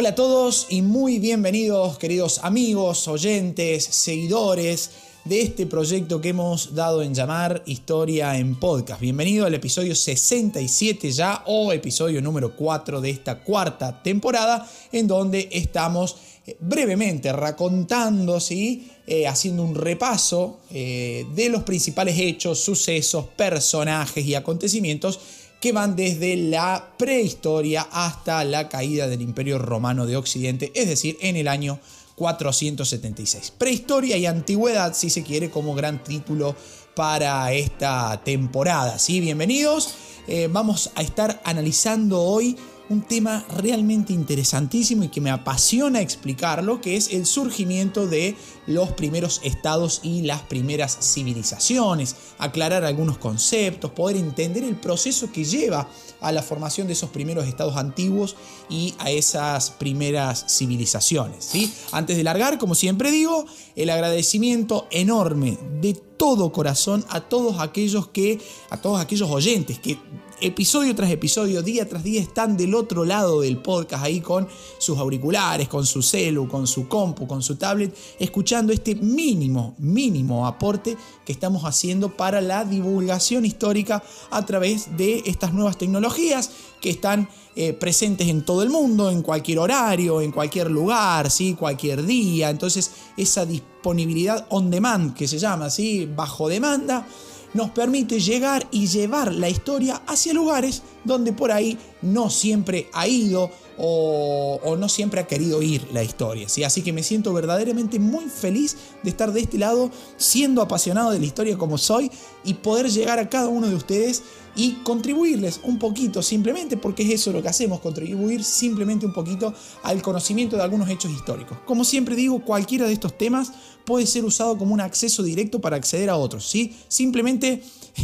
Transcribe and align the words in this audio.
Hola 0.00 0.10
a 0.10 0.14
todos 0.14 0.68
y 0.70 0.80
muy 0.80 1.18
bienvenidos 1.18 1.98
queridos 1.98 2.38
amigos, 2.44 3.08
oyentes, 3.08 3.82
seguidores 3.82 4.92
de 5.24 5.42
este 5.42 5.66
proyecto 5.66 6.20
que 6.20 6.28
hemos 6.28 6.76
dado 6.76 7.02
en 7.02 7.14
llamar 7.14 7.64
Historia 7.66 8.38
en 8.38 8.54
Podcast. 8.54 9.00
Bienvenido 9.00 9.44
al 9.44 9.54
episodio 9.54 9.96
67 9.96 11.10
ya 11.10 11.42
o 11.46 11.72
episodio 11.72 12.22
número 12.22 12.54
4 12.54 13.00
de 13.00 13.10
esta 13.10 13.42
cuarta 13.42 14.00
temporada 14.00 14.70
en 14.92 15.08
donde 15.08 15.48
estamos 15.50 16.14
eh, 16.46 16.56
brevemente 16.60 17.32
racontando, 17.32 18.38
¿sí? 18.38 18.92
Eh, 19.04 19.26
haciendo 19.26 19.64
un 19.64 19.74
repaso 19.74 20.60
eh, 20.70 21.26
de 21.34 21.48
los 21.48 21.64
principales 21.64 22.16
hechos, 22.20 22.60
sucesos, 22.60 23.26
personajes 23.36 24.24
y 24.24 24.36
acontecimientos 24.36 25.18
que 25.60 25.72
van 25.72 25.96
desde 25.96 26.36
la 26.36 26.92
prehistoria 26.96 27.86
hasta 27.90 28.44
la 28.44 28.68
caída 28.68 29.08
del 29.08 29.22
Imperio 29.22 29.58
Romano 29.58 30.06
de 30.06 30.16
Occidente, 30.16 30.70
es 30.74 30.88
decir, 30.88 31.16
en 31.20 31.36
el 31.36 31.48
año 31.48 31.80
476. 32.14 33.52
Prehistoria 33.56 34.16
y 34.16 34.26
antigüedad, 34.26 34.94
si 34.94 35.10
se 35.10 35.22
quiere, 35.22 35.50
como 35.50 35.74
gran 35.74 36.02
título 36.02 36.54
para 36.94 37.52
esta 37.52 38.20
temporada. 38.24 38.98
¿sí? 38.98 39.20
Bienvenidos. 39.20 39.94
Eh, 40.26 40.48
vamos 40.50 40.90
a 40.94 41.02
estar 41.02 41.40
analizando 41.44 42.20
hoy 42.20 42.56
un 42.88 43.02
tema 43.02 43.44
realmente 43.56 44.12
interesantísimo 44.12 45.04
y 45.04 45.08
que 45.08 45.20
me 45.20 45.30
apasiona 45.30 46.00
explicarlo, 46.00 46.80
que 46.80 46.96
es 46.96 47.12
el 47.12 47.26
surgimiento 47.26 48.06
de 48.06 48.34
los 48.66 48.92
primeros 48.92 49.40
estados 49.44 50.00
y 50.02 50.22
las 50.22 50.42
primeras 50.42 50.98
civilizaciones, 51.00 52.16
aclarar 52.38 52.84
algunos 52.84 53.18
conceptos, 53.18 53.90
poder 53.92 54.16
entender 54.16 54.64
el 54.64 54.76
proceso 54.76 55.30
que 55.30 55.44
lleva 55.44 55.88
a 56.20 56.32
la 56.32 56.42
formación 56.42 56.86
de 56.86 56.94
esos 56.94 57.10
primeros 57.10 57.46
estados 57.46 57.76
antiguos 57.76 58.36
y 58.68 58.94
a 58.98 59.10
esas 59.10 59.70
primeras 59.70 60.46
civilizaciones. 60.48 61.44
¿sí? 61.44 61.72
Antes 61.92 62.16
de 62.16 62.24
largar, 62.24 62.58
como 62.58 62.74
siempre 62.74 63.10
digo, 63.10 63.44
el 63.76 63.90
agradecimiento 63.90 64.86
enorme 64.90 65.58
de 65.80 65.94
todo 65.94 66.52
corazón 66.52 67.04
a 67.10 67.20
todos 67.20 67.60
aquellos 67.60 68.08
que, 68.08 68.40
a 68.70 68.80
todos 68.80 69.00
aquellos 69.00 69.30
oyentes 69.30 69.78
que 69.78 69.98
episodio 70.40 70.94
tras 70.94 71.10
episodio, 71.10 71.62
día 71.62 71.88
tras 71.88 72.04
día, 72.04 72.20
están 72.20 72.56
del 72.56 72.74
otro 72.74 73.04
lado 73.04 73.40
del 73.40 73.58
podcast 73.58 74.04
ahí 74.04 74.20
con 74.20 74.48
sus 74.78 74.98
auriculares, 74.98 75.68
con 75.68 75.84
su 75.84 76.02
celu, 76.02 76.48
con 76.48 76.66
su 76.66 76.88
compu, 76.88 77.26
con 77.26 77.42
su 77.42 77.56
tablet, 77.56 77.96
escuchando 78.18 78.72
este 78.72 78.94
mínimo, 78.94 79.74
mínimo 79.78 80.46
aporte 80.46 80.96
que 81.24 81.32
estamos 81.32 81.64
haciendo 81.64 82.16
para 82.16 82.40
la 82.40 82.64
divulgación 82.64 83.44
histórica 83.44 84.02
a 84.30 84.46
través 84.46 84.96
de 84.96 85.22
estas 85.26 85.52
nuevas 85.52 85.76
tecnologías 85.76 86.50
que 86.80 86.90
están 86.90 87.28
eh, 87.56 87.72
presentes 87.72 88.28
en 88.28 88.44
todo 88.44 88.62
el 88.62 88.70
mundo, 88.70 89.10
en 89.10 89.22
cualquier 89.22 89.58
horario, 89.58 90.20
en 90.20 90.30
cualquier 90.30 90.70
lugar, 90.70 91.30
¿sí? 91.30 91.54
cualquier 91.54 92.06
día. 92.06 92.50
Entonces, 92.50 92.92
esa 93.16 93.44
disponibilidad 93.44 94.46
on 94.50 94.70
demand 94.70 95.14
que 95.14 95.26
se 95.26 95.38
llama, 95.38 95.68
¿sí? 95.68 96.06
bajo 96.06 96.48
demanda, 96.48 97.04
nos 97.54 97.70
permite 97.70 98.20
llegar 98.20 98.66
y 98.70 98.86
llevar 98.86 99.34
la 99.34 99.48
historia 99.48 100.02
hacia 100.06 100.34
lugares 100.34 100.82
donde 101.04 101.32
por 101.32 101.50
ahí 101.50 101.78
no 102.02 102.30
siempre 102.30 102.88
ha 102.92 103.08
ido 103.08 103.50
o, 103.78 104.76
no 104.78 104.88
siempre 104.88 105.20
ha 105.20 105.26
querido 105.26 105.62
ir 105.62 105.86
la 105.92 106.02
historia. 106.02 106.48
¿sí? 106.48 106.64
Así 106.64 106.82
que 106.82 106.92
me 106.92 107.02
siento 107.02 107.32
verdaderamente 107.32 107.98
muy 107.98 108.24
feliz 108.24 108.76
de 109.02 109.10
estar 109.10 109.32
de 109.32 109.40
este 109.40 109.58
lado, 109.58 109.90
siendo 110.16 110.62
apasionado 110.62 111.10
de 111.10 111.20
la 111.20 111.26
historia 111.26 111.56
como 111.56 111.78
soy 111.78 112.10
y 112.44 112.54
poder 112.54 112.90
llegar 112.90 113.18
a 113.18 113.28
cada 113.28 113.48
uno 113.48 113.68
de 113.68 113.76
ustedes 113.76 114.22
y 114.56 114.72
contribuirles 114.82 115.60
un 115.62 115.78
poquito 115.78 116.20
simplemente, 116.20 116.76
porque 116.76 117.04
es 117.04 117.10
eso 117.10 117.32
lo 117.32 117.40
que 117.40 117.48
hacemos, 117.48 117.78
contribuir 117.78 118.42
simplemente 118.42 119.06
un 119.06 119.12
poquito 119.12 119.54
al 119.84 120.02
conocimiento 120.02 120.56
de 120.56 120.62
algunos 120.62 120.88
hechos 120.88 121.12
históricos. 121.12 121.58
Como 121.64 121.84
siempre 121.84 122.16
digo, 122.16 122.44
cualquiera 122.44 122.86
de 122.86 122.92
estos 122.92 123.16
temas 123.16 123.52
puede 123.88 124.06
ser 124.06 124.26
usado 124.26 124.58
como 124.58 124.74
un 124.74 124.82
acceso 124.82 125.22
directo 125.22 125.62
para 125.62 125.76
acceder 125.76 126.10
a 126.10 126.16
otros, 126.18 126.46
¿sí? 126.46 126.76
Simplemente 126.88 127.62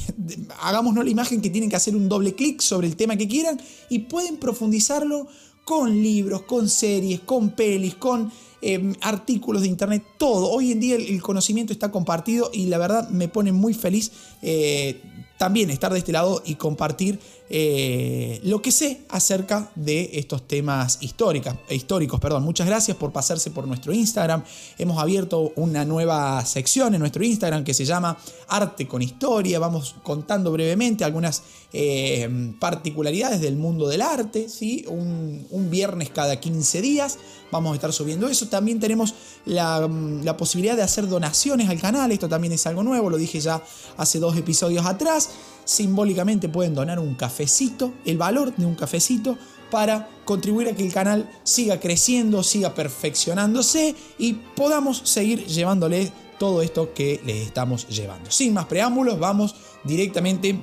hagámonos 0.63 1.05
la 1.05 1.11
imagen 1.11 1.43
que 1.43 1.51
tienen 1.51 1.69
que 1.69 1.77
hacer 1.77 1.95
un 1.95 2.09
doble 2.09 2.35
clic 2.35 2.63
sobre 2.63 2.87
el 2.87 2.97
tema 2.97 3.19
que 3.19 3.29
quieran 3.29 3.61
y 3.91 3.99
pueden 3.99 4.39
profundizarlo 4.39 5.27
con 5.63 6.03
libros, 6.03 6.41
con 6.45 6.71
series, 6.71 7.21
con 7.21 7.51
pelis, 7.51 7.97
con 7.97 8.33
em, 8.63 8.95
artículos 9.03 9.61
de 9.61 9.69
internet, 9.69 10.03
todo. 10.17 10.51
Hoy 10.51 10.73
en 10.73 10.81
día 10.81 10.97
el, 10.97 11.21
conocimiento 11.21 11.75
está 11.75 11.91
compartido 11.91 12.51
y 12.51 12.65
la 12.65 12.79
verdad 12.79 13.11
me 13.11 13.29
pone 13.29 13.53
muy 13.53 13.75
feliz 13.75 14.11
eh, 14.41 15.03
también 15.37 15.69
estar 15.69 15.93
de 15.93 15.99
este 15.99 16.13
lado 16.13 16.43
y 16.47 16.55
compartir 16.55 17.21
eh, 17.51 18.41
lo 18.43 18.63
que 18.63 18.73
sé 18.73 19.03
acerca 19.11 19.71
de 19.75 20.11
estos 20.15 20.49
temas 20.49 20.99
históricos. 21.03 21.55
históricos 21.69 22.19
perdón. 22.19 22.43
Muchas 22.43 22.67
gracias 22.67 22.97
por 22.97 23.13
pasarse 23.13 23.51
por 23.51 23.67
nuestro 23.67 23.93
Instagram. 23.93 24.43
Hemos 24.79 24.99
abierto 24.99 25.53
una 25.57 25.85
nueva 25.85 26.45
sección 26.47 26.95
en 26.95 27.01
nuestro 27.01 27.23
Instagram 27.23 27.63
que 27.63 27.75
se 27.75 27.85
llama 27.85 28.17
Arte 28.49 28.89
con 28.89 29.03
Historia. 29.03 29.59
Vamos 29.59 29.95
contando 30.03 30.53
brevemente 30.53 31.05
algunas 31.05 31.43
eh, 31.73 32.55
particularidades 32.59 33.43
del 33.43 33.57
mundo 33.57 33.89
del 33.89 34.01
arte. 34.01 34.49
¿sí? 34.49 34.85
Un, 34.89 35.35
viernes 35.71 36.11
cada 36.11 36.39
15 36.39 36.83
días 36.83 37.19
vamos 37.51 37.73
a 37.73 37.75
estar 37.75 37.93
subiendo 37.93 38.29
eso. 38.29 38.49
También 38.49 38.79
tenemos 38.81 39.15
la, 39.45 39.89
la 40.23 40.37
posibilidad 40.37 40.77
de 40.77 40.83
hacer 40.83 41.09
donaciones 41.09 41.69
al 41.69 41.81
canal. 41.81 42.13
Esto 42.13 42.29
también 42.29 42.53
es 42.53 42.67
algo 42.67 42.83
nuevo, 42.83 43.11
lo 43.11 43.17
dije 43.17 43.41
ya 43.41 43.63
hace 43.97 44.19
dos 44.19 44.37
episodios 44.37 44.87
atrás 44.87 45.31
simbólicamente 45.65 46.49
pueden 46.49 46.75
donar 46.75 46.99
un 46.99 47.15
cafecito, 47.15 47.93
el 48.05 48.19
valor 48.19 48.55
de 48.55 48.67
un 48.67 48.75
cafecito, 48.75 49.39
para 49.71 50.09
contribuir 50.25 50.69
a 50.69 50.77
que 50.77 50.87
el 50.87 50.93
canal 50.93 51.29
siga 51.43 51.81
creciendo, 51.81 52.43
siga 52.43 52.75
perfeccionándose 52.75 53.95
y 54.19 54.35
podamos 54.35 55.03
seguir 55.05 55.47
llevándole 55.47 56.13
todo 56.39 56.63
esto 56.63 56.93
que 56.95 57.21
les 57.25 57.47
estamos 57.47 57.89
llevando. 57.89 58.31
Sin 58.31 58.55
más 58.55 58.67
preámbulos, 58.67 59.19
vamos 59.19 59.55
directamente 59.85 60.61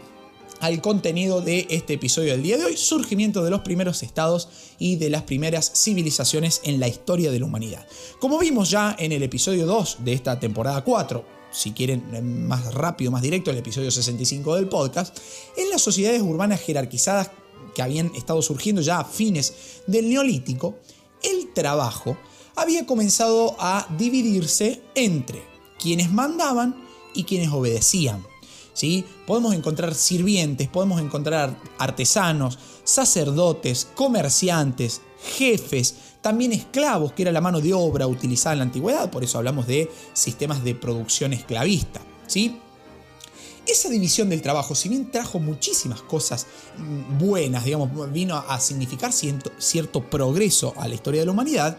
al 0.62 0.80
contenido 0.80 1.42
de 1.42 1.66
este 1.70 1.94
episodio 1.94 2.34
del 2.34 2.44
día 2.44 2.58
de 2.58 2.66
hoy, 2.66 2.78
surgimiento 2.78 3.44
de 3.44 3.50
los 3.50 3.62
primeros 3.62 4.04
estados 4.04 4.48
y 4.78 4.96
de 4.96 5.10
las 5.10 5.24
primeras 5.24 5.72
civilizaciones 5.76 6.62
en 6.64 6.80
la 6.80 6.88
historia 6.88 7.32
de 7.32 7.40
la 7.40 7.48
humanidad. 7.48 7.86
Como 8.20 8.38
vimos 8.38 8.70
ya 8.70 8.96
en 8.98 9.12
el 9.12 9.24
episodio 9.24 9.66
2 9.66 9.98
de 10.06 10.14
esta 10.14 10.40
temporada 10.40 10.84
4, 10.84 11.41
si 11.52 11.72
quieren 11.72 12.04
eh, 12.14 12.22
más 12.22 12.74
rápido, 12.74 13.12
más 13.12 13.22
directo, 13.22 13.52
el 13.52 13.58
episodio 13.58 13.92
65 13.92 14.56
del 14.56 14.70
podcast, 14.70 15.18
en 15.58 15.70
las 15.70 15.82
sociedades 15.82 16.22
urbanas 16.22 16.62
jerarquizadas 16.62 17.32
que 17.76 17.82
habían 17.82 18.14
estado 18.16 18.42
surgiendo 18.42 18.82
ya 18.82 19.00
a 19.00 19.06
fines 19.06 19.82
del 19.88 20.10
neolítico, 20.10 20.80
el 21.24 21.54
trabajo 21.54 22.18
había 22.56 22.86
comenzado 22.86 23.56
a 23.60 23.88
dividirse 23.98 24.82
entre 24.96 25.44
quienes 25.80 26.12
mandaban 26.12 26.76
y 27.14 27.24
quienes 27.24 27.50
obedecían. 27.50 28.26
¿Sí? 28.74 29.04
Podemos 29.28 29.54
encontrar 29.54 29.94
sirvientes, 29.94 30.70
podemos 30.70 31.02
encontrar 31.02 31.60
artesanos, 31.78 32.58
sacerdotes, 32.86 33.88
comerciantes, 33.96 35.02
jefes, 35.38 35.96
también 36.22 36.54
esclavos, 36.54 37.14
que 37.14 37.24
era 37.24 37.32
la 37.32 37.42
mano 37.42 37.60
de 37.60 37.74
obra 37.74 38.08
utilizada 38.08 38.54
en 38.54 38.60
la 38.60 38.66
antigüedad, 38.66 39.10
por 39.10 39.24
eso 39.24 39.38
hablamos 39.38 39.68
de 39.68 39.90
sistemas 40.14 40.64
de 40.64 40.76
producción 40.76 41.34
esclavista. 41.34 42.02
¿sí? 42.28 42.60
Esa 43.66 43.90
división 43.90 44.30
del 44.30 44.42
trabajo, 44.42 44.76
si 44.76 44.90
bien 44.90 45.12
trajo 45.12 45.40
muchísimas 45.40 46.02
cosas 46.02 46.48
buenas, 47.20 47.66
digamos, 47.66 48.12
vino 48.12 48.36
a 48.36 48.60
significar 48.60 49.12
cierto, 49.12 49.52
cierto 49.58 50.10
progreso 50.10 50.74
a 50.78 50.88
la 50.88 50.96
historia 50.96 51.22
de 51.22 51.26
la 51.26 51.32
humanidad, 51.32 51.78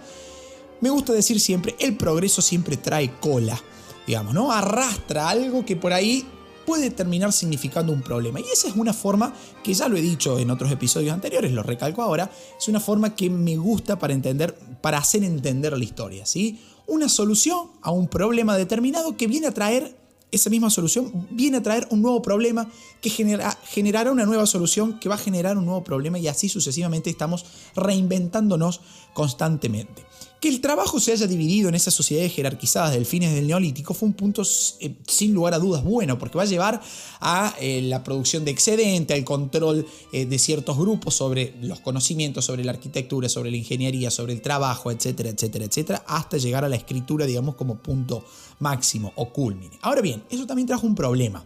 me 0.81 0.91
gusta 0.91 1.13
decir 1.13 1.41
siempre, 1.41 1.77
el 1.79 1.97
progreso 1.97 2.43
siempre 2.43 2.77
trae 2.77 3.15
cola, 3.21 3.61
digamos, 4.07 4.35
¿no? 4.35 4.51
Arrastra 4.51 5.29
algo 5.29 5.65
que 5.65 5.77
por 5.77 5.93
ahí 5.93 6.27
puede 6.67 6.91
terminar 6.91 7.33
significando 7.33 7.93
un 7.93 8.03
problema. 8.03 8.41
Y 8.41 8.45
esa 8.53 8.69
es 8.69 8.77
una 8.77 8.93
forma 8.93 9.35
que 9.63 9.75
ya 9.75 9.89
lo 9.89 9.97
he 9.97 10.03
dicho 10.03 10.39
en 10.39 10.51
otros 10.51 10.71
episodios 10.71 11.13
anteriores, 11.13 11.53
lo 11.53 11.63
recalco 11.63 12.03
ahora, 12.03 12.31
es 12.59 12.69
una 12.69 12.81
forma 12.81 13.15
que 13.15 13.31
me 13.31 13.57
gusta 13.57 13.99
para 13.99 14.13
entender, 14.13 14.55
para 14.81 14.99
hacer 14.99 15.25
entender 15.25 15.77
la 15.77 15.85
historia, 15.85 16.27
¿sí? 16.27 16.61
Una 16.87 17.09
solución 17.09 17.71
a 17.81 17.91
un 17.91 18.09
problema 18.09 18.57
determinado 18.57 19.17
que 19.17 19.27
viene 19.27 19.47
a 19.47 19.55
traer 19.55 19.97
esa 20.33 20.49
misma 20.49 20.71
solución 20.71 21.29
viene 21.31 21.59
a 21.59 21.63
traer 21.63 21.87
un 21.91 22.01
nuevo 22.01 22.23
problema 22.23 22.69
que 23.03 23.11
genera, 23.11 23.57
generará 23.65 24.11
una 24.11 24.25
nueva 24.25 24.47
solución 24.47 24.99
que 24.99 25.11
va 25.11 25.17
a 25.17 25.19
generar 25.19 25.59
un 25.59 25.67
nuevo 25.67 25.85
problema 25.85 26.19
y 26.19 26.27
así 26.27 26.49
sucesivamente 26.49 27.11
estamos 27.11 27.45
reinventándonos 27.77 28.81
constantemente. 29.13 30.05
Que 30.41 30.49
el 30.49 30.61
trabajo 30.61 30.99
se 31.01 31.13
haya 31.13 31.27
dividido 31.27 31.69
en 31.69 31.75
esas 31.75 31.95
sociedades 31.95 32.33
jerarquizadas 32.33 32.93
del 32.93 33.07
fines 33.07 33.33
del 33.33 33.47
neolítico 33.47 33.95
fue 33.95 34.09
un 34.09 34.15
punto 34.15 34.43
eh, 34.81 34.95
sin 35.07 35.35
lugar 35.35 35.55
a 35.55 35.59
dudas 35.59 35.85
bueno, 35.85 36.19
porque 36.19 36.37
va 36.37 36.45
a 36.45 36.47
llevar 36.47 36.81
a 37.21 37.55
eh, 37.61 37.83
la 37.83 38.03
producción 38.03 38.45
de 38.45 38.51
excedente, 38.51 39.15
al 39.15 39.25
control 39.25 39.87
eh, 40.13 40.27
de 40.27 40.39
ciertos 40.39 40.77
grupos 40.77 41.15
sobre 41.15 41.55
los 41.61 41.81
conocimientos, 41.81 42.45
sobre 42.45 42.65
la 42.65 42.73
arquitectura, 42.73 43.29
sobre 43.29 43.51
la 43.51 43.57
ingeniería, 43.57 44.11
sobre 44.11 44.33
el 44.33 44.41
trabajo, 44.41 44.91
etcétera, 44.91 45.31
etcétera, 45.31 45.65
etcétera, 45.65 46.05
hasta 46.07 46.39
llegar 46.39 46.65
a 46.65 46.69
la 46.69 46.77
escritura, 46.77 47.27
digamos, 47.27 47.55
como 47.55 47.77
punto 47.77 48.25
máximo 48.59 49.13
o 49.17 49.33
culmine. 49.33 49.79
Ahora 49.83 50.01
bien, 50.01 50.25
eso 50.31 50.47
también 50.47 50.67
trajo 50.67 50.87
un 50.87 50.95
problema. 50.95 51.45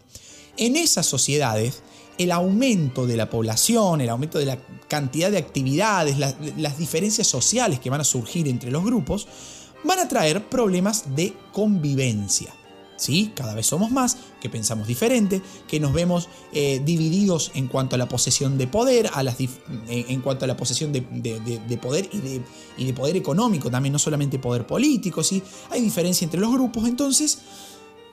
En 0.57 0.77
esas 0.77 1.07
sociedades, 1.07 1.83
el 2.19 2.33
aumento 2.33 3.07
de 3.07 3.17
la 3.17 3.29
población, 3.29 4.01
el 4.01 4.09
aumento 4.09 4.39
de 4.39 4.47
la 4.47 4.59
cantidad 4.89 5.31
de 5.31 5.39
actividades, 5.39 6.17
las 6.19 6.79
diferencias 6.79 7.27
sociales 7.27 7.81
que 7.81 7.91
van 7.91 8.01
a 8.01 8.05
surgir 8.05 8.49
entre 8.49 8.71
los 8.71 8.85
grupos, 8.85 9.29
van 9.85 9.99
a 9.99 10.09
traer 10.09 10.49
problemas 10.49 11.15
de 11.15 11.35
convivencia. 11.53 12.53
¿Sí? 12.99 13.31
Cada 13.35 13.53
vez 13.53 13.67
somos 13.67 13.91
más, 13.91 14.17
que 14.41 14.49
pensamos 14.49 14.87
diferente, 14.87 15.43
que 15.69 15.79
nos 15.79 15.93
vemos 15.93 16.31
eh, 16.55 16.81
divididos 16.83 17.51
en 17.55 17.69
cuanto 17.69 17.95
a 17.95 17.99
la 17.99 18.09
posesión 18.09 18.57
de 18.57 18.69
poder, 18.69 19.11
las 19.23 19.37
en 19.87 20.23
cuanto 20.23 20.47
a 20.47 20.49
la 20.49 20.57
posesión 20.57 20.93
de, 20.93 21.03
poder 21.77 22.09
y 22.11 22.19
de, 22.21 22.43
y 22.79 22.87
de, 22.87 22.95
poder 22.95 23.17
económico, 23.17 23.71
también 23.71 23.93
no 23.93 23.99
solamente 23.99 24.39
poder 24.39 24.67
político, 24.67 25.23
¿sí? 25.23 25.43
Hay 25.69 25.83
diferencia 25.83 26.25
entre 26.25 26.41
los 26.41 26.51
grupos, 26.51 26.89
entonces 26.89 27.41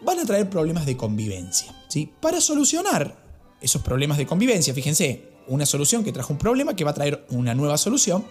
van 0.04 0.20
a 0.20 0.26
traer 0.26 0.50
problemas 0.50 0.86
de 0.86 0.98
convivencia. 0.98 1.74
¿sí? 1.88 2.12
Para 2.20 2.42
solucionar 2.42 3.24
esos 3.62 3.82
problemas 3.82 4.18
de 4.18 4.26
convivencia, 4.26 4.74
fíjense, 4.74 5.34
una 5.48 5.66
solución 5.66 6.04
que 6.04 6.12
trajo 6.12 6.34
un 6.34 6.40
problema 6.40 6.76
que 6.76 6.84
va 6.84 6.92
a 6.92 6.94
traer 6.94 7.26
una 7.30 7.54
nueva 7.54 7.78
solución, 7.78 8.26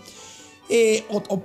eh, 0.69 1.05
o, 1.11 1.43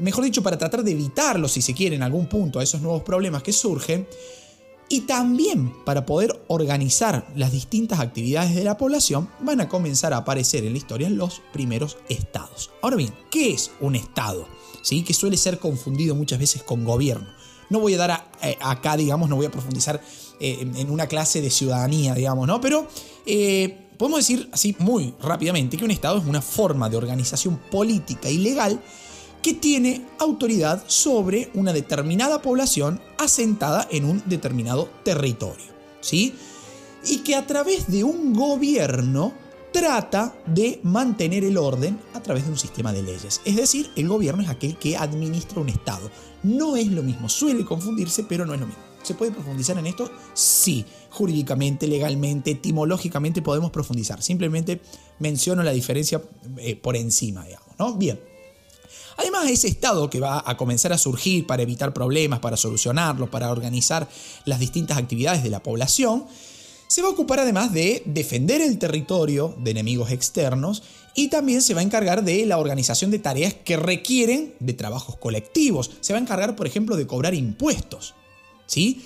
mejor 0.00 0.24
dicho, 0.24 0.42
para 0.42 0.58
tratar 0.58 0.82
de 0.82 0.92
evitarlo, 0.92 1.48
si 1.48 1.62
se 1.62 1.74
quiere, 1.74 1.96
en 1.96 2.02
algún 2.02 2.28
punto 2.28 2.58
a 2.58 2.62
esos 2.62 2.80
nuevos 2.80 3.02
problemas 3.02 3.42
que 3.42 3.52
surgen, 3.52 4.06
y 4.88 5.02
también 5.02 5.72
para 5.84 6.04
poder 6.04 6.44
organizar 6.48 7.26
las 7.34 7.52
distintas 7.52 8.00
actividades 8.00 8.54
de 8.54 8.64
la 8.64 8.76
población, 8.76 9.30
van 9.40 9.60
a 9.60 9.68
comenzar 9.68 10.12
a 10.12 10.18
aparecer 10.18 10.64
en 10.64 10.72
la 10.72 10.78
historia 10.78 11.08
los 11.08 11.42
primeros 11.52 11.96
estados. 12.08 12.70
Ahora 12.82 12.96
bien, 12.96 13.14
¿qué 13.30 13.52
es 13.52 13.70
un 13.80 13.96
estado? 13.96 14.46
¿Sí? 14.82 15.02
Que 15.02 15.14
suele 15.14 15.38
ser 15.38 15.58
confundido 15.58 16.14
muchas 16.14 16.38
veces 16.38 16.62
con 16.62 16.84
gobierno. 16.84 17.26
No 17.70 17.80
voy 17.80 17.94
a 17.94 17.98
dar 17.98 18.30
eh, 18.42 18.56
acá, 18.60 18.96
digamos, 18.96 19.28
no 19.28 19.36
voy 19.36 19.46
a 19.46 19.50
profundizar 19.50 20.00
eh, 20.40 20.68
en 20.76 20.90
una 20.90 21.06
clase 21.06 21.40
de 21.40 21.50
ciudadanía, 21.50 22.14
digamos, 22.14 22.46
¿no? 22.46 22.60
Pero 22.60 22.88
eh, 23.26 23.88
podemos 23.96 24.20
decir 24.20 24.48
así 24.52 24.74
muy 24.78 25.14
rápidamente 25.20 25.76
que 25.76 25.84
un 25.84 25.90
Estado 25.90 26.18
es 26.18 26.24
una 26.26 26.42
forma 26.42 26.88
de 26.88 26.96
organización 26.96 27.58
política 27.70 28.28
y 28.28 28.38
legal 28.38 28.80
que 29.42 29.54
tiene 29.54 30.06
autoridad 30.18 30.82
sobre 30.86 31.50
una 31.54 31.72
determinada 31.72 32.40
población 32.40 33.00
asentada 33.18 33.86
en 33.90 34.06
un 34.06 34.22
determinado 34.26 34.88
territorio, 35.04 35.66
¿sí? 36.00 36.34
Y 37.06 37.18
que 37.18 37.36
a 37.36 37.46
través 37.46 37.90
de 37.90 38.04
un 38.04 38.32
gobierno 38.32 39.34
trata 39.74 40.32
de 40.46 40.78
mantener 40.84 41.42
el 41.42 41.58
orden 41.58 41.98
a 42.14 42.20
través 42.20 42.44
de 42.44 42.50
un 42.52 42.56
sistema 42.56 42.92
de 42.92 43.02
leyes. 43.02 43.40
Es 43.44 43.56
decir, 43.56 43.90
el 43.96 44.06
gobierno 44.06 44.40
es 44.40 44.48
aquel 44.48 44.76
que 44.76 44.96
administra 44.96 45.60
un 45.60 45.68
Estado. 45.68 46.08
No 46.44 46.76
es 46.76 46.86
lo 46.86 47.02
mismo, 47.02 47.28
suele 47.28 47.64
confundirse, 47.64 48.22
pero 48.22 48.46
no 48.46 48.54
es 48.54 48.60
lo 48.60 48.68
mismo. 48.68 48.80
¿Se 49.02 49.14
puede 49.14 49.32
profundizar 49.32 49.76
en 49.76 49.88
esto? 49.88 50.08
Sí, 50.32 50.84
jurídicamente, 51.10 51.88
legalmente, 51.88 52.52
etimológicamente 52.52 53.42
podemos 53.42 53.72
profundizar. 53.72 54.22
Simplemente 54.22 54.80
menciono 55.18 55.64
la 55.64 55.72
diferencia 55.72 56.22
eh, 56.58 56.76
por 56.76 56.94
encima, 56.94 57.44
digamos, 57.44 57.68
¿no? 57.76 57.94
Bien. 57.94 58.20
Además, 59.16 59.50
ese 59.50 59.66
Estado 59.66 60.08
que 60.08 60.20
va 60.20 60.44
a 60.46 60.56
comenzar 60.56 60.92
a 60.92 60.98
surgir 60.98 61.48
para 61.48 61.64
evitar 61.64 61.92
problemas, 61.92 62.38
para 62.38 62.56
solucionarlos, 62.56 63.28
para 63.28 63.50
organizar 63.50 64.08
las 64.44 64.60
distintas 64.60 64.98
actividades 64.98 65.42
de 65.42 65.50
la 65.50 65.64
población, 65.64 66.26
se 66.86 67.02
va 67.02 67.08
a 67.08 67.12
ocupar 67.12 67.40
además 67.40 67.72
de 67.72 68.02
defender 68.04 68.60
el 68.60 68.78
territorio 68.78 69.54
de 69.58 69.70
enemigos 69.70 70.10
externos 70.10 70.82
y 71.14 71.28
también 71.28 71.62
se 71.62 71.74
va 71.74 71.80
a 71.80 71.84
encargar 71.84 72.24
de 72.24 72.44
la 72.46 72.58
organización 72.58 73.10
de 73.10 73.18
tareas 73.18 73.54
que 73.54 73.76
requieren 73.76 74.54
de 74.60 74.72
trabajos 74.74 75.16
colectivos. 75.16 75.90
Se 76.00 76.12
va 76.12 76.18
a 76.18 76.22
encargar, 76.22 76.56
por 76.56 76.66
ejemplo, 76.66 76.96
de 76.96 77.06
cobrar 77.06 77.34
impuestos. 77.34 78.14
¿Sí? 78.66 79.02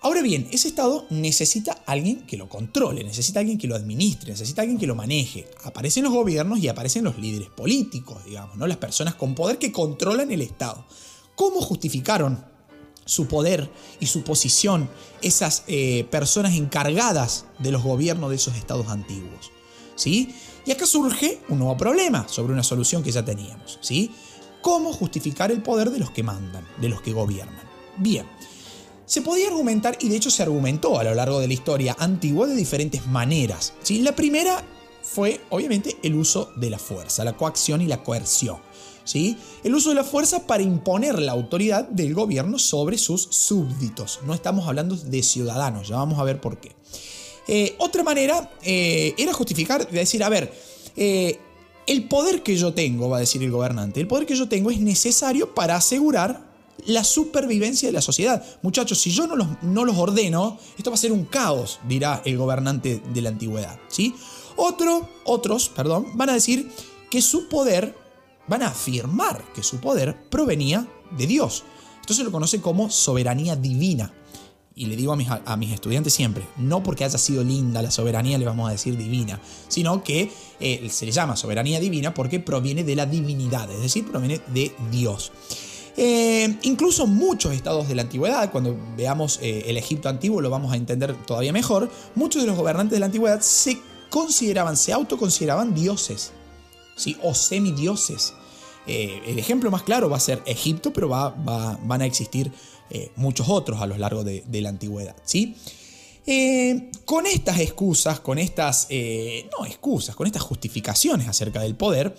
Ahora 0.00 0.22
bien, 0.22 0.46
ese 0.52 0.68
Estado 0.68 1.06
necesita 1.10 1.82
alguien 1.86 2.26
que 2.26 2.36
lo 2.36 2.48
controle, 2.48 3.02
necesita 3.02 3.40
alguien 3.40 3.58
que 3.58 3.66
lo 3.66 3.74
administre, 3.74 4.30
necesita 4.30 4.62
alguien 4.62 4.78
que 4.78 4.86
lo 4.86 4.94
maneje. 4.94 5.48
Aparecen 5.64 6.04
los 6.04 6.12
gobiernos 6.12 6.58
y 6.58 6.68
aparecen 6.68 7.04
los 7.04 7.18
líderes 7.18 7.48
políticos, 7.48 8.24
digamos, 8.24 8.56
¿no? 8.56 8.66
Las 8.66 8.76
personas 8.76 9.14
con 9.14 9.34
poder 9.34 9.58
que 9.58 9.72
controlan 9.72 10.30
el 10.30 10.42
Estado. 10.42 10.86
¿Cómo 11.34 11.60
justificaron 11.60 12.44
su 13.06 13.26
poder 13.26 13.70
y 13.98 14.06
su 14.06 14.22
posición 14.22 14.90
esas 15.22 15.64
eh, 15.66 16.06
personas 16.10 16.54
encargadas 16.54 17.46
de 17.58 17.72
los 17.72 17.82
gobiernos 17.82 18.28
de 18.28 18.36
esos 18.36 18.56
estados 18.56 18.88
antiguos? 18.88 19.50
¿Sí? 19.94 20.34
Y 20.66 20.72
acá 20.72 20.84
surge 20.84 21.40
un 21.48 21.60
nuevo 21.60 21.76
problema 21.78 22.28
sobre 22.28 22.52
una 22.52 22.62
solución 22.62 23.02
que 23.02 23.12
ya 23.12 23.24
teníamos. 23.24 23.78
¿Sí? 23.80 24.10
¿Cómo 24.60 24.92
justificar 24.92 25.50
el 25.50 25.62
poder 25.62 25.90
de 25.90 26.00
los 26.00 26.10
que 26.10 26.22
mandan, 26.22 26.66
de 26.78 26.88
los 26.90 27.00
que 27.00 27.12
gobiernan? 27.12 27.64
Bien. 27.96 28.26
Se 29.06 29.22
podía 29.22 29.46
argumentar, 29.46 29.96
y 30.00 30.08
de 30.08 30.16
hecho 30.16 30.30
se 30.30 30.42
argumentó 30.42 30.98
a 30.98 31.04
lo 31.04 31.14
largo 31.14 31.38
de 31.38 31.46
la 31.46 31.54
historia 31.54 31.94
antigua 31.98 32.48
de 32.48 32.56
diferentes 32.56 33.06
maneras. 33.06 33.74
¿sí? 33.82 34.02
La 34.02 34.16
primera 34.16 34.64
fue, 35.02 35.40
obviamente, 35.50 35.96
el 36.02 36.16
uso 36.16 36.50
de 36.56 36.70
la 36.70 36.80
fuerza, 36.80 37.22
la 37.22 37.36
coacción 37.36 37.80
y 37.80 37.86
la 37.86 38.02
coerción. 38.02 38.58
¿Sí? 39.06 39.38
El 39.64 39.74
uso 39.74 39.88
de 39.88 39.94
la 39.94 40.04
fuerza 40.04 40.46
para 40.46 40.62
imponer 40.62 41.18
la 41.18 41.32
autoridad 41.32 41.88
del 41.88 42.12
gobierno 42.12 42.58
sobre 42.58 42.98
sus 42.98 43.22
súbditos. 43.30 44.20
No 44.26 44.34
estamos 44.34 44.68
hablando 44.68 44.94
de 44.94 45.22
ciudadanos, 45.22 45.88
ya 45.88 45.96
vamos 45.96 46.18
a 46.18 46.24
ver 46.24 46.40
por 46.40 46.58
qué. 46.58 46.76
Eh, 47.48 47.74
otra 47.78 48.02
manera 48.02 48.50
eh, 48.62 49.14
era 49.16 49.32
justificar, 49.32 49.88
decir, 49.88 50.22
a 50.22 50.28
ver, 50.28 50.52
eh, 50.96 51.38
el 51.86 52.08
poder 52.08 52.42
que 52.42 52.56
yo 52.56 52.74
tengo, 52.74 53.08
va 53.08 53.18
a 53.18 53.20
decir 53.20 53.42
el 53.42 53.50
gobernante, 53.50 54.00
el 54.00 54.08
poder 54.08 54.26
que 54.26 54.34
yo 54.34 54.48
tengo 54.48 54.70
es 54.70 54.80
necesario 54.80 55.54
para 55.54 55.76
asegurar 55.76 56.44
la 56.84 57.04
supervivencia 57.04 57.88
de 57.88 57.92
la 57.92 58.02
sociedad. 58.02 58.44
Muchachos, 58.62 59.00
si 59.00 59.10
yo 59.10 59.26
no 59.26 59.36
los, 59.36 59.48
no 59.62 59.84
los 59.84 59.96
ordeno, 59.96 60.58
esto 60.76 60.90
va 60.90 60.94
a 60.94 60.98
ser 60.98 61.12
un 61.12 61.24
caos, 61.24 61.78
dirá 61.88 62.22
el 62.24 62.36
gobernante 62.36 63.00
de 63.12 63.22
la 63.22 63.30
antigüedad. 63.30 63.78
¿sí? 63.88 64.14
Otro, 64.56 65.08
otros 65.24 65.68
perdón, 65.68 66.06
van 66.14 66.30
a 66.30 66.34
decir 66.34 66.70
que 67.10 67.22
su 67.22 67.48
poder, 67.48 67.94
van 68.48 68.62
a 68.62 68.68
afirmar 68.68 69.44
que 69.54 69.62
su 69.62 69.80
poder 69.80 70.16
provenía 70.28 70.86
de 71.16 71.26
Dios. 71.26 71.64
Esto 72.00 72.14
se 72.14 72.24
lo 72.24 72.32
conoce 72.32 72.60
como 72.60 72.90
soberanía 72.90 73.56
divina. 73.56 74.12
Y 74.74 74.86
le 74.86 74.96
digo 74.96 75.12
a 75.12 75.16
mis, 75.16 75.28
a 75.30 75.56
mis, 75.56 75.72
estudiantes 75.72 76.12
siempre, 76.12 76.46
no 76.58 76.82
porque 76.82 77.04
haya 77.04 77.16
sido 77.16 77.42
linda 77.42 77.80
la 77.80 77.90
soberanía 77.90 78.36
le 78.36 78.44
vamos 78.44 78.68
a 78.68 78.72
decir 78.72 78.94
divina, 78.94 79.40
sino 79.68 80.04
que 80.04 80.30
eh, 80.60 80.88
se 80.90 81.06
le 81.06 81.12
llama 81.12 81.34
soberanía 81.34 81.80
divina 81.80 82.12
porque 82.12 82.40
proviene 82.40 82.84
de 82.84 82.94
la 82.94 83.06
divinidad, 83.06 83.70
es 83.70 83.80
decir, 83.80 84.06
proviene 84.06 84.42
de 84.52 84.74
Dios. 84.90 85.32
Eh, 85.96 86.58
incluso 86.62 87.06
muchos 87.06 87.54
estados 87.54 87.88
de 87.88 87.94
la 87.94 88.02
antigüedad, 88.02 88.52
cuando 88.52 88.76
veamos 88.98 89.38
eh, 89.40 89.64
el 89.66 89.78
Egipto 89.78 90.10
antiguo 90.10 90.42
lo 90.42 90.50
vamos 90.50 90.72
a 90.72 90.76
entender 90.76 91.14
todavía 91.24 91.54
mejor, 91.54 91.90
muchos 92.14 92.42
de 92.42 92.46
los 92.46 92.56
gobernantes 92.56 92.96
de 92.96 93.00
la 93.00 93.06
antigüedad 93.06 93.40
se 93.40 93.78
consideraban, 94.10 94.76
se 94.76 94.92
autoconsideraban 94.92 95.74
dioses, 95.74 96.32
¿sí? 96.96 97.16
o 97.22 97.34
semidioses. 97.34 98.34
Eh, 98.86 99.22
el 99.26 99.38
ejemplo 99.38 99.70
más 99.70 99.82
claro 99.82 100.10
va 100.10 100.16
a 100.16 100.20
ser 100.20 100.42
Egipto, 100.46 100.92
pero 100.92 101.08
va, 101.08 101.30
van 101.30 102.02
a 102.02 102.06
existir 102.06 102.50
muchos 103.16 103.48
otros 103.48 103.82
a 103.82 103.86
lo 103.86 103.98
largo 103.98 104.22
de, 104.22 104.44
la 104.60 104.68
antigüedad. 104.68 105.16
¿sí? 105.24 105.56
con 107.04 107.26
estas 107.26 107.58
excusas, 107.58 108.20
con 108.20 108.38
estas, 108.38 108.86
no 108.88 109.66
excusas, 109.66 110.14
con 110.14 110.26
estas 110.26 110.42
justificaciones 110.42 111.26
acerca 111.26 111.60
del 111.60 111.74
poder, 111.74 112.16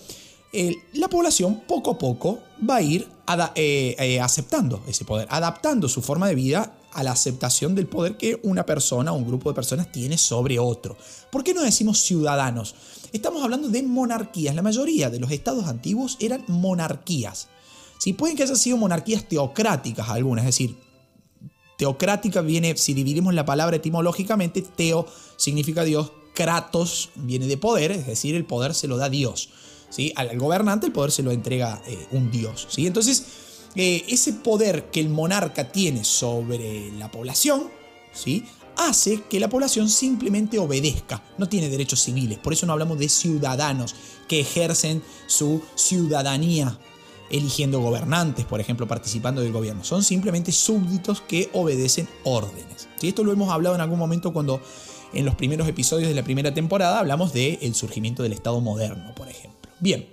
la 0.94 1.08
población 1.08 1.62
poco 1.66 1.92
a 1.92 1.98
poco 1.98 2.40
va 2.68 2.76
a 2.76 2.82
ir 2.82 3.08
eh, 3.54 3.94
eh, 3.98 4.20
aceptando 4.20 4.82
ese 4.88 5.04
poder, 5.04 5.28
adaptando 5.30 5.88
su 5.88 6.00
forma 6.00 6.28
de 6.28 6.34
vida 6.34 6.77
a 6.98 7.04
la 7.04 7.12
aceptación 7.12 7.76
del 7.76 7.86
poder 7.86 8.16
que 8.16 8.40
una 8.42 8.66
persona 8.66 9.12
o 9.12 9.16
un 9.16 9.26
grupo 9.26 9.48
de 9.48 9.54
personas 9.54 9.92
tiene 9.92 10.18
sobre 10.18 10.58
otro. 10.58 10.96
¿Por 11.30 11.44
qué 11.44 11.54
no 11.54 11.62
decimos 11.62 12.00
ciudadanos? 12.00 12.74
Estamos 13.12 13.44
hablando 13.44 13.68
de 13.68 13.84
monarquías. 13.84 14.52
La 14.56 14.62
mayoría 14.62 15.08
de 15.08 15.20
los 15.20 15.30
estados 15.30 15.66
antiguos 15.66 16.16
eran 16.18 16.44
monarquías. 16.48 17.46
Si 17.98 18.14
pueden 18.14 18.36
que 18.36 18.42
hayan 18.42 18.56
sido 18.56 18.76
monarquías 18.76 19.28
teocráticas 19.28 20.08
algunas, 20.08 20.44
es 20.44 20.48
decir, 20.48 20.76
teocrática 21.76 22.40
viene, 22.40 22.76
si 22.76 22.94
dividimos 22.94 23.32
la 23.32 23.44
palabra 23.44 23.76
etimológicamente, 23.76 24.62
teo 24.62 25.06
significa 25.36 25.84
Dios, 25.84 26.10
kratos 26.34 27.10
viene 27.14 27.46
de 27.46 27.58
poder, 27.58 27.92
es 27.92 28.08
decir, 28.08 28.34
el 28.34 28.44
poder 28.44 28.74
se 28.74 28.88
lo 28.88 28.96
da 28.96 29.08
Dios. 29.08 29.50
Al, 30.16 30.36
gobernante 30.36 30.86
el 30.86 30.92
poder 30.92 31.12
se 31.12 31.22
lo 31.22 31.30
entrega 31.30 31.80
eh, 31.86 32.08
un 32.10 32.32
dios. 32.32 32.66
¿sí? 32.68 32.88
Entonces, 32.88 33.24
eh, 33.74 34.04
ese 34.08 34.32
poder 34.32 34.90
que 34.90 35.00
el 35.00 35.08
monarca 35.08 35.70
tiene 35.70 36.04
sobre 36.04 36.90
la 36.92 37.10
población, 37.10 37.70
¿sí? 38.12 38.44
hace 38.78 39.22
que 39.28 39.40
la 39.40 39.48
población 39.48 39.88
simplemente 39.88 40.58
obedezca, 40.58 41.22
no 41.36 41.48
tiene 41.48 41.68
derechos 41.68 42.00
civiles, 42.00 42.38
por 42.38 42.52
eso 42.52 42.64
no 42.64 42.72
hablamos 42.72 42.98
de 42.98 43.08
ciudadanos 43.08 43.94
que 44.28 44.40
ejercen 44.40 45.02
su 45.26 45.60
ciudadanía 45.74 46.78
eligiendo 47.30 47.80
gobernantes, 47.80 48.46
por 48.46 48.60
ejemplo, 48.60 48.86
participando 48.88 49.42
del 49.42 49.52
gobierno, 49.52 49.84
son 49.84 50.02
simplemente 50.02 50.52
súbditos 50.52 51.20
que 51.20 51.50
obedecen 51.52 52.08
órdenes. 52.24 52.88
Esto 53.02 53.24
lo 53.24 53.32
hemos 53.32 53.50
hablado 53.50 53.74
en 53.74 53.80
algún 53.80 53.98
momento 53.98 54.32
cuando 54.32 54.62
en 55.12 55.24
los 55.24 55.34
primeros 55.34 55.68
episodios 55.68 56.08
de 56.08 56.14
la 56.14 56.22
primera 56.22 56.54
temporada 56.54 57.00
hablamos 57.00 57.32
del 57.32 57.74
surgimiento 57.74 58.22
del 58.22 58.32
Estado 58.32 58.60
moderno, 58.60 59.14
por 59.14 59.28
ejemplo. 59.28 59.70
Bien, 59.80 60.06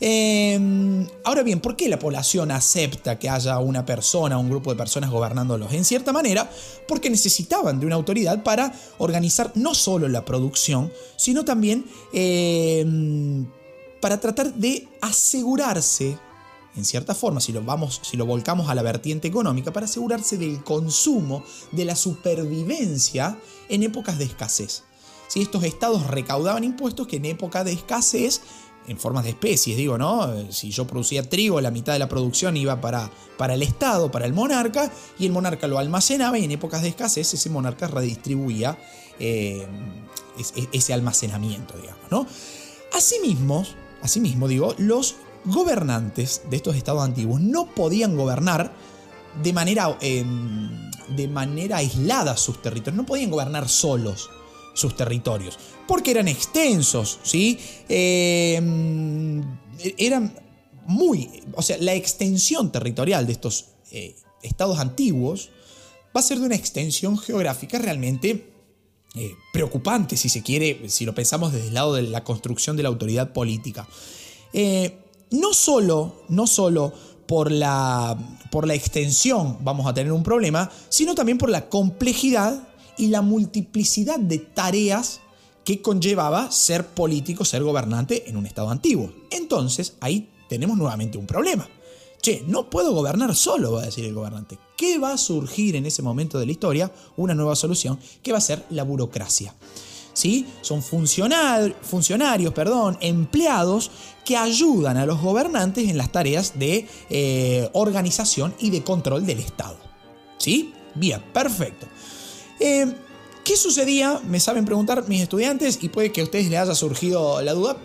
Em, 0.00 1.06
ahora 1.24 1.42
bien, 1.42 1.60
¿por 1.60 1.76
qué 1.76 1.88
la 1.88 1.98
población 1.98 2.50
acepta 2.50 3.18
que 3.18 3.28
haya 3.28 3.58
una 3.58 3.86
persona, 3.86 4.38
un 4.38 4.50
grupo 4.50 4.70
de 4.70 4.76
personas 4.76 5.10
gobernándolos? 5.10 5.72
En 5.72 5.84
cierta 5.84 6.12
manera, 6.12 6.50
porque 6.88 7.10
necesitaban 7.10 7.80
de 7.80 7.86
una 7.86 7.94
autoridad 7.94 8.42
para 8.42 8.72
organizar 8.98 9.52
no 9.54 9.74
solo 9.74 10.08
la 10.08 10.24
producción, 10.24 10.92
sino 11.16 11.44
también 11.44 11.86
em, 12.12 13.46
para 14.00 14.20
tratar 14.20 14.54
de 14.54 14.88
asegurarse 15.00 16.18
en 16.76 16.84
cierta 16.84 17.14
forma, 17.14 17.40
si 17.40 17.52
lo, 17.52 17.62
vamos, 17.62 18.00
si 18.02 18.16
lo 18.16 18.26
volcamos 18.26 18.68
a 18.68 18.74
la 18.74 18.82
vertiente 18.82 19.28
económica, 19.28 19.72
para 19.72 19.86
asegurarse 19.86 20.36
del 20.36 20.62
consumo, 20.64 21.44
de 21.70 21.84
la 21.84 21.94
supervivencia 21.94 23.38
en 23.68 23.84
épocas 23.84 24.18
de 24.18 24.24
escasez. 24.24 24.82
Si 25.28 25.40
estos 25.40 25.64
estados 25.64 26.06
recaudaban 26.08 26.64
impuestos 26.64 27.06
que 27.06 27.16
en 27.16 27.24
época 27.26 27.64
de 27.64 27.72
escasez 27.72 28.42
en 28.86 28.98
formas 28.98 29.24
de 29.24 29.30
especies, 29.30 29.76
digo, 29.76 29.96
¿no? 29.98 30.52
Si 30.52 30.70
yo 30.70 30.86
producía 30.86 31.28
trigo, 31.28 31.60
la 31.60 31.70
mitad 31.70 31.92
de 31.92 31.98
la 31.98 32.08
producción 32.08 32.56
iba 32.56 32.80
para, 32.80 33.10
para 33.36 33.54
el 33.54 33.62
Estado, 33.62 34.10
para 34.10 34.26
el 34.26 34.32
monarca, 34.32 34.90
y 35.18 35.26
el 35.26 35.32
monarca 35.32 35.66
lo 35.66 35.78
almacenaba 35.78 36.38
y 36.38 36.44
en 36.44 36.50
épocas 36.50 36.82
de 36.82 36.88
escasez 36.88 37.32
ese 37.34 37.50
monarca 37.50 37.86
redistribuía 37.86 38.78
eh, 39.18 39.66
ese 40.72 40.92
almacenamiento, 40.92 41.76
digamos, 41.78 42.10
¿no? 42.10 42.26
Asimismo, 42.92 43.64
asimismo, 44.02 44.48
digo, 44.48 44.74
los 44.78 45.16
gobernantes 45.44 46.42
de 46.50 46.56
estos 46.56 46.76
estados 46.76 47.02
antiguos 47.02 47.40
no 47.40 47.66
podían 47.66 48.16
gobernar 48.16 48.72
de 49.42 49.52
manera, 49.52 49.96
em, 50.00 50.90
de 51.16 51.28
manera 51.28 51.78
aislada 51.78 52.36
sus 52.36 52.62
territorios, 52.62 52.96
no 52.96 53.06
podían 53.06 53.30
gobernar 53.30 53.68
solos 53.68 54.30
sus 54.74 54.96
territorios, 54.96 55.58
porque 55.88 56.10
eran 56.10 56.28
extensos, 56.28 57.18
¿sí? 57.22 57.58
Em, 57.88 59.42
eran 59.96 60.34
muy, 60.86 61.42
o 61.54 61.62
sea, 61.62 61.78
la 61.78 61.94
extensión 61.94 62.70
territorial 62.70 63.26
de 63.26 63.32
estos 63.32 63.66
eh, 63.90 64.14
estados 64.42 64.78
antiguos 64.78 65.50
va 66.14 66.20
a 66.20 66.22
ser 66.22 66.38
de 66.38 66.46
una 66.46 66.54
extensión 66.54 67.18
geográfica 67.18 67.78
realmente 67.78 68.52
eh, 69.16 69.36
preocupante, 69.52 70.16
si 70.16 70.28
se 70.28 70.42
quiere, 70.42 70.88
si 70.88 71.04
lo 71.04 71.14
pensamos 71.14 71.52
desde 71.52 71.68
el 71.68 71.74
lado 71.74 71.94
de 71.94 72.02
la 72.02 72.24
construcción 72.24 72.76
de 72.76 72.82
la 72.82 72.88
autoridad 72.88 73.32
política. 73.32 73.88
Eh, 74.52 74.98
no 75.30 75.54
solo, 75.54 76.24
no 76.28 76.46
solo 76.46 76.92
por 77.26 77.50
la, 77.50 78.18
por 78.50 78.66
la 78.66 78.74
extensión 78.74 79.58
vamos 79.62 79.86
a 79.86 79.94
tener 79.94 80.12
un 80.12 80.22
problema, 80.22 80.70
sino 80.88 81.14
también 81.14 81.38
por 81.38 81.48
la 81.48 81.68
complejidad 81.68 82.68
y 82.96 83.08
la 83.08 83.22
multiplicidad 83.22 84.18
de 84.18 84.38
tareas 84.38 85.20
que 85.64 85.80
conllevaba 85.80 86.50
ser 86.50 86.86
político, 86.86 87.44
ser 87.44 87.62
gobernante 87.62 88.28
en 88.28 88.36
un 88.36 88.46
Estado 88.46 88.70
antiguo. 88.70 89.12
Entonces, 89.30 89.94
ahí 90.00 90.28
tenemos 90.48 90.76
nuevamente 90.76 91.18
un 91.18 91.26
problema. 91.26 91.68
Che, 92.20 92.42
no 92.46 92.70
puedo 92.70 92.92
gobernar 92.92 93.34
solo, 93.34 93.72
va 93.72 93.82
a 93.82 93.86
decir 93.86 94.04
el 94.04 94.14
gobernante. 94.14 94.58
¿Qué 94.76 94.98
va 94.98 95.12
a 95.12 95.18
surgir 95.18 95.76
en 95.76 95.84
ese 95.86 96.02
momento 96.02 96.38
de 96.38 96.46
la 96.46 96.52
historia? 96.52 96.92
Una 97.16 97.34
nueva 97.34 97.56
solución, 97.56 97.98
que 98.22 98.32
va 98.32 98.38
a 98.38 98.42
ser 98.42 98.64
la 98.70 98.82
burocracia. 98.82 99.54
¿Sí? 100.14 100.46
Son 100.62 100.80
funcionarios, 100.82 102.52
perdón, 102.54 102.96
empleados 103.00 103.90
que 104.24 104.36
ayudan 104.36 104.96
a 104.96 105.06
los 105.06 105.20
gobernantes 105.20 105.88
en 105.88 105.98
las 105.98 106.12
tareas 106.12 106.58
de 106.58 106.86
eh, 107.10 107.68
organización 107.72 108.54
y 108.58 108.70
de 108.70 108.84
control 108.84 109.26
del 109.26 109.40
Estado. 109.40 109.76
¿Sí? 110.38 110.72
Bien, 110.94 111.20
perfecto. 111.32 111.86
Eh, 112.60 112.92
¿Qué 113.44 113.56
sucedía? 113.56 114.20
Me 114.26 114.40
saben 114.40 114.64
preguntar 114.64 115.06
mis 115.06 115.20
estudiantes 115.20 115.78
y 115.82 115.90
puede 115.90 116.10
que 116.10 116.22
a 116.22 116.24
ustedes 116.24 116.48
les 116.48 116.58
haya 116.58 116.74
surgido 116.74 117.42
la 117.42 117.52
duda, 117.52 117.76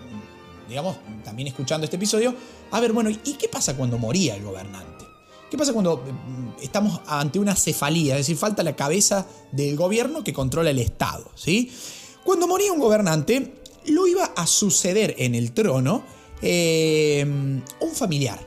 digamos, 0.69 0.97
también 1.25 1.49
escuchando 1.49 1.83
este 1.83 1.97
episodio. 1.97 2.33
A 2.71 2.79
ver, 2.79 2.93
bueno, 2.93 3.09
¿y 3.09 3.33
qué 3.33 3.49
pasa 3.49 3.75
cuando 3.75 3.97
moría 3.97 4.35
el 4.35 4.43
gobernante? 4.43 5.05
¿Qué 5.51 5.57
pasa 5.57 5.73
cuando 5.73 5.97
mm, 5.97 6.61
estamos 6.61 7.01
ante 7.07 7.39
una 7.39 7.55
cefalía? 7.55 8.13
Es 8.13 8.21
decir, 8.21 8.38
falta 8.38 8.63
la 8.63 8.75
cabeza 8.75 9.27
del 9.51 9.75
gobierno 9.75 10.23
que 10.23 10.31
controla 10.31 10.69
el 10.69 10.79
Estado, 10.79 11.29
¿sí? 11.35 11.71
Cuando 12.23 12.47
moría 12.47 12.71
un 12.71 12.79
gobernante, 12.79 13.55
lo 13.88 14.07
iba 14.07 14.25
a 14.25 14.47
suceder 14.47 15.15
en 15.17 15.35
el 15.35 15.51
trono 15.51 16.03
eh, 16.41 17.25
un 17.25 17.91
familiar, 17.93 18.39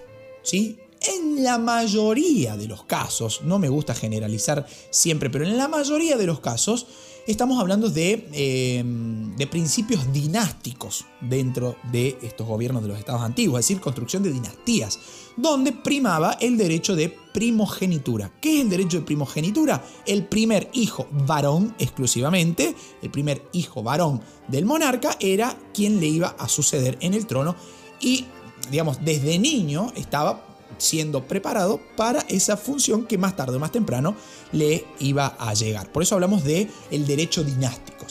¿sí? 0.43 0.79
En 1.05 1.43
la 1.43 1.59
mayoría 1.59 2.57
de 2.57 2.69
los 2.69 2.85
casos, 2.85 3.41
no 3.43 3.59
me 3.59 3.69
gusta 3.69 3.95
generalizar 3.95 4.67
siempre, 4.91 5.31
pero 5.31 5.45
en 5.45 5.57
la 5.57 5.67
mayoría 5.67 6.17
de 6.17 6.27
los 6.27 6.39
casos 6.39 6.87
estamos 7.27 7.61
hablando 7.61 7.89
de, 7.89 8.29
em, 8.33 9.35
de, 9.35 9.47
principios 9.49 10.13
dinásticos 10.13 11.05
dentro 11.21 11.77
de 11.91 12.19
estos 12.23 12.47
gobiernos 12.47 12.83
de 12.83 12.89
los 12.89 12.99
estados 12.99 13.23
antiguos, 13.23 13.61
es 13.61 13.67
decir, 13.67 13.81
construcción 13.81 14.23
de 14.23 14.33
dinastías, 14.33 14.99
donde 15.37 15.73
primaba 15.73 16.33
el 16.41 16.57
derecho 16.57 16.95
de 16.95 17.09
primogenitura. 17.33 18.33
¿Qué 18.41 18.57
es 18.57 18.63
el 18.63 18.71
derecho 18.71 18.99
de 18.99 19.05
primogenitura? 19.05 19.85
El 20.07 20.27
primer 20.27 20.69
hijo 20.73 21.09
varón 21.11 21.75
exclusivamente, 21.79 22.77
el 23.03 23.11
primer 23.11 23.49
hijo 23.53 23.83
varón 23.83 24.21
del 24.47 24.67
monarca 24.67 25.17
era 25.19 25.57
quien 25.75 25.99
le 25.99 26.07
iba 26.07 26.37
a 26.39 26.49
suceder 26.49 26.97
en 27.01 27.15
el 27.15 27.27
trono 27.27 27.57
y, 28.01 28.27
digamos, 28.71 29.05
desde 29.05 29.39
niño 29.39 29.93
estaba 29.97 30.52
siendo 30.83 31.29
preparado 31.29 31.81
para 31.97 32.23
esa 32.29 32.57
función 32.57 33.07
que 33.07 33.17
más 33.17 33.37
tarde 33.37 33.57
o 33.57 33.61
más 33.61 33.71
temprano 33.71 34.17
le 34.51 34.85
iba 34.99 35.37
a 35.39 35.55
llegar. 35.55 35.93
Por 35.93 36.03
eso 36.03 36.17
hablamos 36.17 36.43
de 36.43 36.69
el 36.91 37.07
derecho 37.07 37.45
dinástico, 37.45 38.07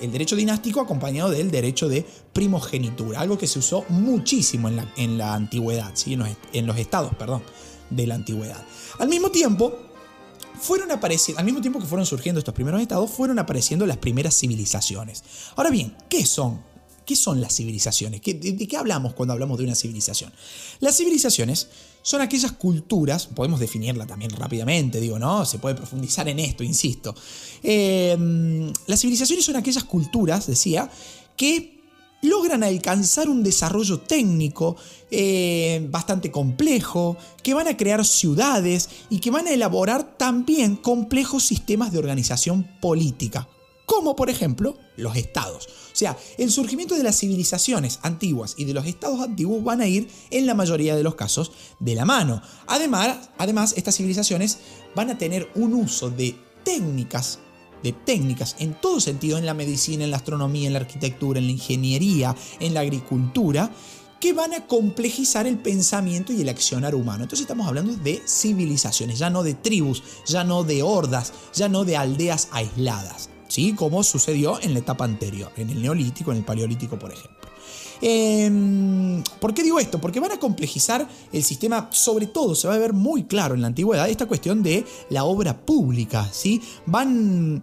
el 0.00 0.12
derecho 0.12 0.36
dinástico 0.36 0.80
acompañado 0.80 1.30
del 1.30 1.50
derecho 1.50 1.88
de 1.88 2.06
primogenitura, 2.32 3.20
algo 3.20 3.36
que 3.36 3.48
se 3.48 3.58
usó 3.58 3.84
muchísimo 3.88 4.68
en 4.68 4.76
la, 4.76 4.92
en 4.96 5.18
la 5.18 5.34
antigüedad, 5.34 5.90
¿sí? 5.94 6.12
en, 6.12 6.20
los, 6.20 6.28
en 6.52 6.66
los 6.66 6.78
estados 6.78 7.12
perdón, 7.16 7.42
de 7.90 8.06
la 8.06 8.14
antigüedad. 8.14 8.64
Al 9.00 9.08
mismo 9.08 9.30
tiempo, 9.30 9.76
fueron 10.60 10.92
apareciendo, 10.92 11.40
al 11.40 11.44
mismo 11.44 11.60
tiempo 11.60 11.80
que 11.80 11.86
fueron 11.86 12.06
surgiendo 12.06 12.38
estos 12.38 12.54
primeros 12.54 12.80
estados, 12.80 13.10
fueron 13.10 13.40
apareciendo 13.40 13.84
las 13.84 13.96
primeras 13.96 14.38
civilizaciones. 14.38 15.24
Ahora 15.56 15.70
bien, 15.70 15.96
¿qué 16.08 16.24
son 16.24 16.62
¿Qué 17.06 17.14
son 17.14 17.40
las 17.40 17.54
civilizaciones? 17.54 18.20
de, 18.20 18.68
qué 18.68 18.76
hablamos 18.76 19.14
cuando 19.14 19.32
hablamos 19.32 19.56
de 19.58 19.64
una 19.64 19.76
civilización? 19.76 20.32
Las 20.80 20.96
civilizaciones 20.96 21.68
son 22.06 22.20
aquellas 22.20 22.52
culturas, 22.52 23.26
podemos 23.26 23.58
definirla 23.58 24.06
también 24.06 24.30
rápidamente, 24.30 25.00
digo, 25.00 25.18
¿no? 25.18 25.44
Se 25.44 25.58
puede 25.58 25.74
profundizar 25.74 26.28
en 26.28 26.38
esto, 26.38 26.62
insisto. 26.62 27.12
Em, 27.64 28.72
las 28.86 29.00
civilizaciones 29.00 29.44
son 29.44 29.56
aquellas 29.56 29.82
culturas, 29.82 30.46
decía, 30.46 30.88
que 31.36 31.82
logran 32.22 32.62
alcanzar 32.62 33.28
un 33.28 33.42
desarrollo 33.42 33.98
técnico 33.98 34.76
eh, 35.10 35.84
bastante 35.90 36.30
complejo, 36.30 37.16
que 37.42 37.54
van 37.54 37.66
a 37.66 37.76
crear 37.76 38.04
ciudades 38.04 38.88
y 39.10 39.18
que 39.18 39.32
van 39.32 39.48
a 39.48 39.50
elaborar 39.50 40.16
también 40.16 40.76
complejos 40.76 41.42
sistemas 41.42 41.90
de 41.90 41.98
organización 41.98 42.70
política, 42.80 43.48
como 43.86 44.14
por 44.16 44.28
ejemplo 44.28 44.76
los 44.96 45.16
estados. 45.16 45.66
O 45.66 45.98
sea, 45.98 46.18
el 46.36 46.50
surgimiento 46.50 46.94
de 46.94 47.02
las 47.02 47.18
civilizaciones 47.18 48.00
antiguas 48.02 48.54
y 48.58 48.64
de 48.64 48.74
los 48.74 48.86
estados 48.86 49.20
antiguos 49.20 49.64
van 49.64 49.80
a 49.80 49.86
ir 49.86 50.08
en 50.30 50.44
la 50.44 50.54
mayoría 50.54 50.94
de 50.94 51.02
los 51.02 51.14
casos 51.14 51.52
de 51.80 51.94
la 51.94 52.04
mano. 52.04 52.42
Además, 52.66 53.30
además 53.38 53.74
estas 53.76 53.96
civilizaciones 53.96 54.58
van 54.94 55.10
a 55.10 55.18
tener 55.18 55.48
un 55.54 55.72
uso 55.72 56.10
de 56.10 56.36
técnicas 56.64 57.38
de 57.82 57.92
técnicas 57.92 58.56
en 58.58 58.74
todo 58.74 59.00
sentido, 59.00 59.38
en 59.38 59.46
la 59.46 59.54
medicina, 59.54 60.02
en 60.02 60.10
la 60.10 60.16
astronomía, 60.16 60.66
en 60.66 60.72
la 60.72 60.80
arquitectura, 60.80 61.38
en 61.38 61.46
la 61.46 61.52
ingeniería, 61.52 62.34
en 62.58 62.74
la 62.74 62.80
agricultura, 62.80 63.70
que 64.20 64.32
van 64.32 64.54
a 64.54 64.66
complejizar 64.66 65.46
el 65.46 65.58
pensamiento 65.58 66.32
y 66.32 66.40
el 66.40 66.48
accionar 66.48 66.94
humano. 66.94 67.24
Entonces 67.24 67.42
estamos 67.42 67.66
hablando 67.66 67.94
de 67.94 68.22
civilizaciones, 68.26 69.18
ya 69.18 69.30
no 69.30 69.42
de 69.42 69.54
tribus, 69.54 70.02
ya 70.26 70.42
no 70.42 70.64
de 70.64 70.82
hordas, 70.82 71.32
ya 71.54 71.68
no 71.68 71.84
de 71.84 71.96
aldeas 71.96 72.48
aisladas. 72.50 73.25
¿Sí? 73.56 73.72
como 73.72 74.02
sucedió 74.02 74.60
en 74.60 74.74
la 74.74 74.80
etapa 74.80 75.06
anterior, 75.06 75.50
en 75.56 75.70
el 75.70 75.80
neolítico, 75.80 76.30
en 76.30 76.38
el 76.38 76.44
paleolítico, 76.44 76.98
por 76.98 77.10
ejemplo. 77.10 77.48
Em, 78.02 79.24
¿Por 79.40 79.54
qué 79.54 79.62
digo 79.62 79.80
esto? 79.80 79.98
Porque 79.98 80.20
van 80.20 80.32
a 80.32 80.38
complejizar 80.38 81.08
el 81.32 81.42
sistema, 81.42 81.88
sobre 81.90 82.26
todo 82.26 82.54
se 82.54 82.68
va 82.68 82.74
a 82.74 82.78
ver 82.78 82.92
muy 82.92 83.24
claro 83.24 83.54
en 83.54 83.62
la 83.62 83.68
antigüedad 83.68 84.10
esta 84.10 84.26
cuestión 84.26 84.62
de 84.62 84.84
la 85.08 85.24
obra 85.24 85.56
pública, 85.56 86.28
¿sí? 86.30 86.60
Van, 86.84 87.62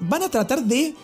van 0.00 0.22
a 0.22 0.30
tratar 0.30 0.64
de 0.64 0.94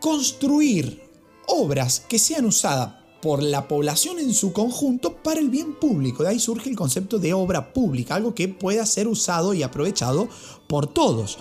construir 0.00 1.02
obras 1.46 2.00
que 2.00 2.18
sean 2.18 2.46
usadas 2.46 2.94
por 3.20 3.42
la 3.42 3.68
población 3.68 4.18
en 4.18 4.32
su 4.32 4.54
conjunto 4.54 5.16
para 5.22 5.40
el 5.40 5.50
bien 5.50 5.74
público. 5.74 6.22
De 6.22 6.30
ahí 6.30 6.40
surge 6.40 6.70
el 6.70 6.76
concepto 6.76 7.18
de 7.18 7.34
obra 7.34 7.74
pública, 7.74 8.14
algo 8.14 8.34
que 8.34 8.48
pueda 8.48 8.86
ser 8.86 9.08
usado 9.08 9.52
y 9.52 9.62
aprovechado 9.62 10.30
por 10.66 10.86
todos. 10.86 11.36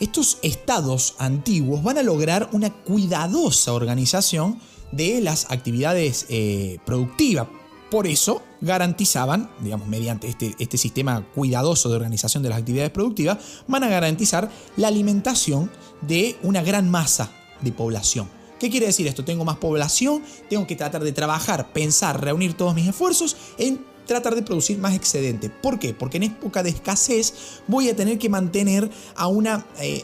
Estos 0.00 0.38
estados 0.42 1.16
antiguos 1.18 1.82
van 1.82 1.98
a 1.98 2.04
lograr 2.04 2.48
una 2.52 2.72
cuidadosa 2.72 3.72
organización 3.72 4.60
de 4.92 5.20
las 5.20 5.50
actividades 5.50 6.26
eh, 6.28 6.78
productivas. 6.84 7.48
Por 7.90 8.06
eso 8.06 8.42
garantizaban, 8.60 9.50
digamos, 9.60 9.88
mediante 9.88 10.28
este, 10.28 10.54
este 10.58 10.78
sistema 10.78 11.26
cuidadoso 11.34 11.88
de 11.88 11.96
organización 11.96 12.42
de 12.44 12.50
las 12.50 12.58
actividades 12.58 12.90
productivas, 12.90 13.38
van 13.66 13.82
a 13.82 13.88
garantizar 13.88 14.50
la 14.76 14.88
alimentación 14.88 15.70
de 16.02 16.36
una 16.42 16.62
gran 16.62 16.88
masa 16.90 17.32
de 17.60 17.72
población. 17.72 18.28
¿Qué 18.60 18.70
quiere 18.70 18.86
decir 18.86 19.06
esto? 19.06 19.24
Tengo 19.24 19.44
más 19.44 19.56
población, 19.56 20.22
tengo 20.48 20.66
que 20.66 20.76
tratar 20.76 21.02
de 21.02 21.12
trabajar, 21.12 21.72
pensar, 21.72 22.22
reunir 22.22 22.54
todos 22.54 22.74
mis 22.74 22.88
esfuerzos 22.88 23.36
en 23.56 23.84
tratar 24.08 24.34
de 24.34 24.42
producir 24.42 24.78
más 24.78 24.96
excedente. 24.96 25.50
¿Por 25.50 25.78
qué? 25.78 25.94
Porque 25.94 26.16
en 26.16 26.24
época 26.24 26.64
de 26.64 26.70
escasez 26.70 27.60
voy 27.68 27.88
a 27.88 27.94
tener 27.94 28.18
que 28.18 28.28
mantener 28.28 28.90
a 29.14 29.28
una, 29.28 29.64
eh, 29.78 30.02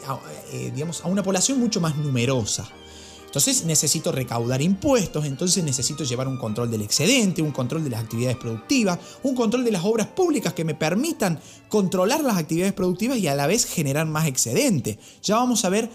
eh, 0.53 0.71
digamos, 0.73 1.03
a 1.03 1.09
una 1.09 1.23
población 1.23 1.59
mucho 1.59 1.81
más 1.81 1.97
numerosa. 1.97 2.69
Entonces 3.25 3.65
necesito 3.65 4.13
recaudar 4.13 4.61
impuestos, 4.61 5.25
entonces 5.25 5.61
necesito 5.61 6.05
llevar 6.05 6.29
un 6.29 6.37
control 6.37 6.71
del 6.71 6.83
excedente, 6.83 7.41
un 7.41 7.51
control 7.51 7.83
de 7.83 7.89
las 7.89 8.01
actividades 8.01 8.37
productivas, 8.37 8.97
un 9.23 9.35
control 9.35 9.65
de 9.65 9.73
las 9.73 9.83
obras 9.83 10.07
públicas 10.07 10.53
que 10.53 10.63
me 10.63 10.73
permitan 10.73 11.41
controlar 11.67 12.21
las 12.23 12.37
actividades 12.37 12.71
productivas 12.71 13.17
y 13.17 13.27
a 13.27 13.35
la 13.35 13.45
vez 13.45 13.65
generar 13.65 14.05
más 14.05 14.25
excedente. 14.27 14.97
Ya 15.21 15.35
vamos 15.35 15.65
a 15.65 15.69
ver 15.69 15.89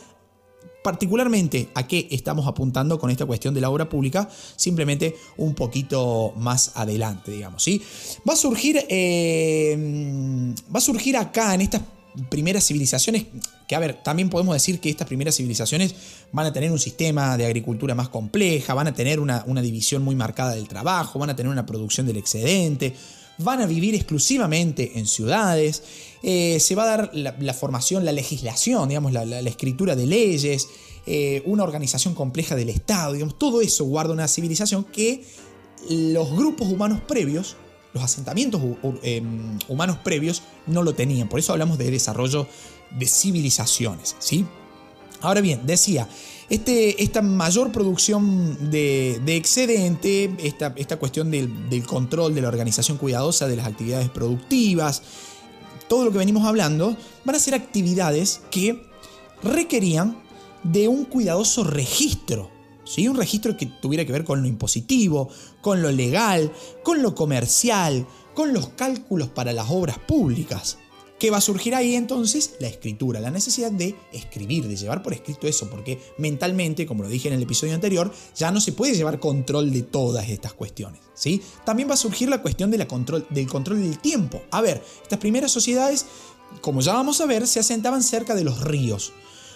particularmente 0.82 1.68
a 1.74 1.86
qué 1.86 2.08
estamos 2.10 2.46
apuntando 2.46 2.98
con 2.98 3.10
esta 3.10 3.26
cuestión 3.26 3.54
de 3.54 3.60
la 3.60 3.70
obra 3.70 3.88
pública, 3.88 4.28
simplemente 4.56 5.16
un 5.36 5.54
poquito 5.54 6.32
más 6.36 6.72
adelante, 6.74 7.32
digamos. 7.32 7.62
¿sí? 7.62 7.82
Va, 8.28 8.34
a 8.34 8.36
surgir, 8.36 8.84
eh, 8.88 10.54
va 10.74 10.78
a 10.78 10.82
surgir 10.82 11.16
acá 11.16 11.54
en 11.54 11.62
estas 11.62 11.82
primeras 12.28 12.66
civilizaciones, 12.66 13.26
que 13.68 13.74
a 13.74 13.78
ver, 13.78 14.02
también 14.02 14.30
podemos 14.30 14.54
decir 14.54 14.80
que 14.80 14.90
estas 14.90 15.06
primeras 15.06 15.36
civilizaciones 15.36 15.94
van 16.32 16.46
a 16.46 16.52
tener 16.52 16.70
un 16.72 16.78
sistema 16.78 17.36
de 17.36 17.46
agricultura 17.46 17.94
más 17.94 18.08
compleja, 18.08 18.74
van 18.74 18.88
a 18.88 18.94
tener 18.94 19.20
una, 19.20 19.44
división 19.62 20.02
muy 20.02 20.16
marcada 20.16 20.54
del 20.54 20.66
trabajo, 20.66 21.18
van 21.18 21.30
a 21.30 21.36
tener 21.36 21.52
una 21.52 21.66
producción 21.66 22.06
del 22.06 22.16
excedente, 22.16 22.94
van 23.42 23.60
a 23.60 23.66
vivir 23.66 23.94
exclusivamente 23.94 24.98
en 24.98 25.06
ciudades, 25.06 25.82
eh, 26.22 26.58
se 26.60 26.74
va 26.74 26.84
a 26.84 26.86
dar 26.86 27.10
la, 27.12 27.54
formación, 27.54 28.04
la 28.04 28.12
legislación, 28.12 28.88
digamos, 28.88 29.12
la, 29.12 29.40
escritura 29.40 29.96
de 29.96 30.06
leyes, 30.06 30.68
eh, 31.06 31.42
una 31.46 31.64
organización 31.64 32.14
compleja 32.14 32.54
del 32.54 32.68
Estado, 32.68 33.16
todo 33.30 33.60
eso 33.60 33.84
guarda 33.84 34.12
una 34.12 34.28
civilización 34.28 34.84
que 34.84 35.24
los 35.88 36.30
grupos 36.32 36.68
humanos 36.68 37.00
previos 37.06 37.56
los 37.92 38.04
asentamientos 38.04 38.62
em, 39.02 39.58
humanos 39.68 39.98
previos 40.04 40.42
no 40.66 40.82
lo 40.82 40.94
tenían. 40.94 41.28
Por 41.28 41.40
eso 41.40 41.52
hablamos 41.52 41.78
de 41.78 41.90
desarrollo 41.90 42.46
de 42.90 43.06
civilizaciones. 43.06 44.16
¿sí? 44.18 44.46
Ahora 45.20 45.40
bien, 45.40 45.66
decía, 45.66 46.08
este, 46.50 47.02
esta 47.02 47.22
mayor 47.22 47.72
producción 47.72 48.70
de, 48.70 49.22
excedente, 49.26 50.30
esta, 50.42 50.98
cuestión 50.98 51.30
del, 51.30 51.70
del, 51.70 51.86
control, 51.86 52.34
de 52.34 52.42
la 52.42 52.48
organización 52.48 52.98
cuidadosa 52.98 53.48
de 53.48 53.56
las 53.56 53.66
actividades 53.66 54.10
productivas, 54.10 55.02
todo 55.88 56.04
lo 56.04 56.12
que 56.12 56.18
venimos 56.18 56.46
hablando, 56.46 56.96
van 57.24 57.36
a 57.36 57.38
ser 57.38 57.54
actividades 57.54 58.42
que 58.50 58.82
requerían 59.42 60.22
de 60.62 60.88
un 60.88 61.06
cuidadoso 61.06 61.64
registro 61.64 62.50
un 62.98 63.16
registro 63.16 63.56
que 63.56 63.66
tuviera 63.66 64.04
que 64.04 64.12
ver 64.12 64.24
con 64.24 64.42
lo 64.42 64.48
impositivo, 64.48 65.28
con 65.60 65.82
lo 65.82 65.90
legal, 65.90 66.52
con 66.82 67.02
lo 67.02 67.14
comercial, 67.14 68.06
con 68.34 68.52
los 68.52 68.70
cálculos 68.70 69.28
para 69.28 69.52
las 69.52 69.66
obras 69.70 69.98
públicas. 69.98 70.78
¿Qué 71.20 71.30
va 71.30 71.36
a 71.36 71.42
surgir 71.42 71.74
ahí 71.74 71.96
entonces? 71.96 72.54
La 72.60 72.68
escritura, 72.68 73.20
la 73.20 73.30
necesidad 73.30 73.70
de 73.70 73.94
escribir, 74.10 74.66
de 74.66 74.74
llevar 74.74 75.02
por 75.02 75.12
escrito 75.12 75.46
eso, 75.46 75.68
porque 75.68 76.00
mentalmente, 76.16 76.86
como 76.86 77.02
lo 77.02 77.10
dije 77.10 77.28
en 77.28 77.34
el 77.34 77.42
episodio 77.42 77.74
anterior, 77.74 78.10
ya 78.34 78.50
no 78.50 78.58
se 78.58 78.72
puede 78.72 78.94
llevar 78.94 79.20
control 79.20 79.70
de 79.70 79.82
todas 79.82 80.30
estas 80.30 80.54
cuestiones. 80.54 81.02
¿sí? 81.12 81.42
También 81.66 81.90
va 81.90 81.94
a 81.94 81.98
surgir 81.98 82.30
la 82.30 82.40
cuestión 82.40 82.70
de 82.70 82.78
la 82.78 82.88
control, 82.88 83.26
del 83.28 83.46
control 83.48 83.82
del 83.82 83.98
tiempo. 83.98 84.40
A 84.50 84.62
ver, 84.62 84.82
estas 85.02 85.18
primeras 85.18 85.52
sociedades, 85.52 86.06
como 86.62 86.80
ya 86.80 86.94
vamos 86.94 87.20
a 87.20 87.26
ver, 87.26 87.46
se 87.46 87.60
asentaban 87.60 88.02
cerca 88.02 88.34
de 88.34 88.44
los 88.44 88.62
ríos 88.62 89.12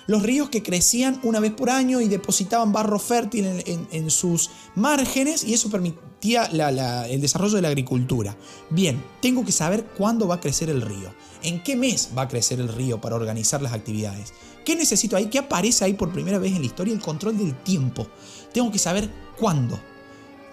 los 0.06 0.22
ríos 0.22 0.50
que 0.50 0.62
crecían 0.62 1.18
una 1.22 1.40
vez 1.40 1.52
por 1.52 1.70
año 1.70 2.00
y 2.00 2.08
depositaban 2.08 2.72
barro 2.72 2.98
fértil 2.98 3.62
en, 3.66 4.10
sus 4.10 4.50
márgenes 4.74 5.44
y 5.44 5.54
eso 5.54 5.70
permitía 5.70 6.44
el 6.44 7.20
desarrollo 7.20 7.56
de 7.56 7.62
la 7.62 7.68
agricultura. 7.68 8.36
Bien, 8.70 9.02
tengo 9.20 9.44
que 9.44 9.52
saber 9.52 9.84
cuándo 9.96 10.26
va 10.28 10.36
a 10.36 10.40
crecer 10.40 10.70
el 10.70 10.82
río, 10.82 11.12
en 11.42 11.62
qué 11.62 11.76
mes 11.76 12.10
va 12.16 12.22
a 12.22 12.28
crecer 12.28 12.60
el 12.60 12.68
río 12.68 13.00
para 13.00 13.16
organizar 13.16 13.62
las 13.62 13.72
actividades. 13.72 14.32
¿Qué 14.64 14.76
necesito 14.76 15.16
ahí? 15.16 15.26
¿Qué 15.26 15.38
aparece 15.38 15.84
ahí 15.84 15.94
por 15.94 16.12
primera 16.12 16.38
vez 16.38 16.52
en 16.52 16.60
la 16.60 16.66
historia? 16.66 16.94
El 16.94 17.00
control 17.00 17.36
del 17.36 17.54
tiempo. 17.62 18.06
Tengo 18.52 18.72
que 18.72 18.78
saber 18.78 19.10
cuándo, 19.38 19.78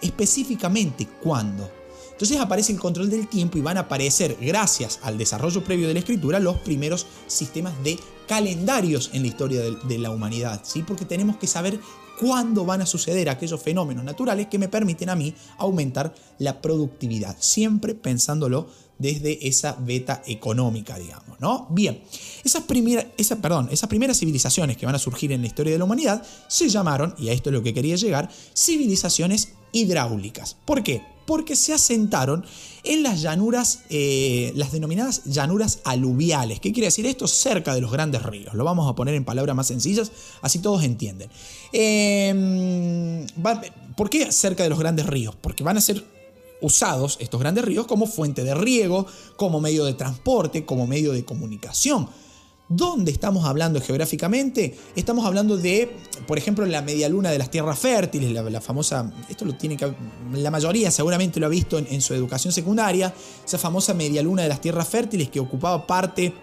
específicamente 0.01 1.07
cuándo. 1.21 1.69
Entonces 2.11 2.39
aparece 2.39 2.71
el 2.71 2.79
control 2.79 3.09
del 3.09 3.27
tiempo 3.27 3.57
y 3.57 3.61
van 3.61 3.77
a 3.77 3.81
aparecer, 3.81 4.37
gracias 4.39 4.99
al 5.01 5.17
desarrollo 5.17 5.63
previo 5.63 5.87
de 5.87 5.93
la 5.93 6.01
escritura, 6.01 6.39
los 6.39 6.57
primeros 6.57 7.07
sistemas 7.25 7.73
de 7.83 7.97
calendarios 8.31 9.09
en 9.11 9.23
la 9.23 9.27
historia 9.27 9.61
de, 9.61 9.97
la 9.97 10.09
humanidad, 10.09 10.61
¿sí? 10.63 10.83
porque 10.83 11.03
tenemos 11.03 11.35
que 11.35 11.47
saber 11.47 11.77
cuándo 12.17 12.63
van 12.63 12.79
a 12.81 12.85
suceder 12.85 13.29
aquellos 13.29 13.61
fenómenos 13.61 14.05
naturales 14.05 14.47
que 14.47 14.57
me 14.57 14.69
permiten 14.69 15.09
a 15.09 15.17
mí 15.17 15.35
aumentar 15.57 16.15
la 16.39 16.61
productividad, 16.61 17.35
siempre 17.41 17.93
pensándolo 17.93 18.69
desde 18.97 19.45
esa 19.45 19.75
beta 19.77 20.23
económica, 20.25 20.97
digamos, 20.97 21.41
¿no? 21.41 21.67
Bien, 21.71 22.03
esas, 22.45 22.63
primeras, 22.63 23.07
perdón, 23.41 23.67
esas 23.69 23.89
primeras 23.89 24.17
civilizaciones 24.17 24.77
que 24.77 24.85
van 24.85 24.95
a 24.95 24.99
surgir 24.99 25.33
en 25.33 25.41
la 25.41 25.47
historia 25.47 25.73
de 25.73 25.79
la 25.79 25.83
humanidad 25.83 26.23
se 26.47 26.69
llamaron, 26.69 27.13
y 27.17 27.27
a 27.27 27.33
esto 27.33 27.49
es 27.49 27.53
lo 27.53 27.61
que 27.61 27.73
quería 27.73 27.97
llegar, 27.97 28.29
civilizaciones 28.55 29.55
hidráulicas. 29.71 30.55
¿Por 30.65 30.83
qué? 30.83 31.01
porque 31.31 31.55
se 31.55 31.73
asentaron 31.73 32.43
en 32.83 33.03
las 33.03 33.21
llanuras, 33.21 33.83
eh, 33.89 34.51
las 34.55 34.73
denominadas 34.73 35.23
llanuras 35.23 35.79
aluviales. 35.85 36.59
¿Qué 36.59 36.73
quiere 36.73 36.87
decir 36.87 37.05
esto? 37.05 37.25
Cerca 37.25 37.73
de 37.73 37.79
los 37.79 37.89
grandes 37.89 38.23
ríos. 38.23 38.53
Lo 38.53 38.65
vamos 38.65 38.89
a 38.89 38.95
poner 38.95 39.15
en 39.15 39.23
palabras 39.23 39.55
más 39.55 39.67
sencillas, 39.67 40.11
así 40.41 40.59
todos 40.59 40.83
entienden. 40.83 41.29
Em, 41.71 43.25
¿Por 43.95 44.09
qué 44.09 44.31
cerca 44.33 44.63
de 44.63 44.69
los 44.69 44.79
grandes 44.79 45.05
ríos? 45.05 45.33
Porque 45.39 45.63
van 45.63 45.77
a 45.77 45.81
ser 45.81 46.03
usados 46.59 47.17
estos 47.21 47.39
grandes 47.39 47.63
ríos 47.63 47.87
como 47.87 48.07
fuente 48.07 48.43
de 48.43 48.53
riego, 48.53 49.05
como 49.37 49.61
medio 49.61 49.85
de 49.85 49.93
transporte, 49.93 50.65
como 50.65 50.85
medio 50.85 51.13
de 51.13 51.23
comunicación. 51.23 52.09
¿Dónde 52.73 53.11
estamos 53.11 53.43
hablando 53.43 53.81
geográficamente? 53.81 54.73
Estamos 54.95 55.25
hablando 55.25 55.57
de, 55.57 55.91
por 56.25 56.37
ejemplo, 56.37 56.65
la 56.65 56.81
media 56.81 57.09
luna 57.09 57.29
de 57.29 57.37
las 57.37 57.51
tierras 57.51 57.77
fértiles, 57.77 58.31
la, 58.31 58.61
famosa, 58.61 59.11
esto 59.27 59.43
lo 59.43 59.55
tiene 59.55 59.75
que, 59.75 59.91
la 60.31 60.49
mayoría 60.51 60.89
seguramente 60.89 61.41
lo 61.41 61.47
ha 61.47 61.49
visto 61.49 61.77
en, 61.77 62.01
su 62.01 62.13
educación 62.13 62.53
secundaria, 62.53 63.13
esa 63.45 63.57
famosa 63.57 63.93
media 63.93 64.21
luna 64.21 64.43
de 64.43 64.47
las 64.47 64.61
tierras 64.61 64.87
fértiles 64.87 65.29
que 65.29 65.41
ocupaba 65.41 65.85
parte 65.85 66.33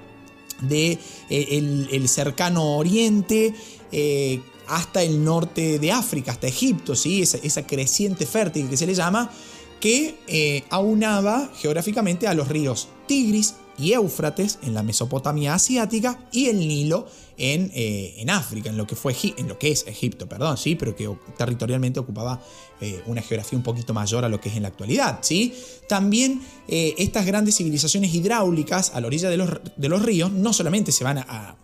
de 0.61 0.99
eh, 1.31 2.09
cercano 2.09 2.77
oriente 2.77 3.55
eh, 3.91 4.43
hasta 4.67 5.03
el 5.03 5.25
norte 5.25 5.79
de 5.79 5.93
África, 5.93 6.33
hasta 6.33 6.47
Egipto, 6.47 6.95
¿sí? 6.95 7.23
esa, 7.23 7.67
creciente 7.67 8.27
fértil 8.27 8.69
que 8.69 8.77
se 8.77 8.87
le 8.87 8.95
llama, 8.95 9.31
que 9.81 10.19
eh, 10.27 10.65
aunaba 10.69 11.51
geográficamente 11.57 12.29
a 12.29 12.35
los 12.35 12.49
ríos 12.49 12.89
Tigris, 13.07 13.55
y 13.79 13.93
Éufrates 13.93 14.59
en 14.63 14.75
la 14.75 14.83
Mesopotamia 14.83 15.55
asiática 15.55 16.19
y 16.33 16.47
el 16.47 16.59
Nilo 16.59 17.07
en, 17.37 17.71
eh, 17.75 18.17
en 18.19 18.31
África, 18.31 18.69
en 18.69 18.77
lo, 18.77 18.87
que 18.87 18.97
fue, 18.97 19.15
en 19.37 19.49
lo 19.49 19.59
que 19.59 19.71
es 19.71 19.87
Egipto, 19.87 20.29
perdón, 20.29 20.57
¿sí? 20.57 20.75
pero 20.75 20.97
que 20.97 21.09
territorialmente 21.37 22.01
ocupaba 22.01 22.41
eh, 22.81 23.01
una 23.07 23.23
geografía 23.23 23.57
un 23.57 23.63
poquito 23.63 23.95
mayor 23.95 24.25
a 24.25 24.29
lo 24.29 24.41
que 24.41 24.49
es 24.49 24.57
en 24.57 24.63
la 24.63 24.69
actualidad. 24.69 25.21
¿sí? 25.23 25.55
También 25.89 26.43
eh, 26.67 26.95
estas 26.99 27.25
grandes 27.25 27.57
civilizaciones 27.57 28.13
hidráulicas 28.13 28.91
a 28.95 29.01
la 29.01 29.07
orilla 29.07 29.31
de 29.31 29.37
los, 29.37 29.51
de 29.77 29.89
los 29.89 30.03
ríos 30.03 30.33
no 30.33 30.53
solamente 30.53 30.91
se 30.91 31.05
van 31.05 31.19
a, 31.19 31.27
a, 31.29 31.57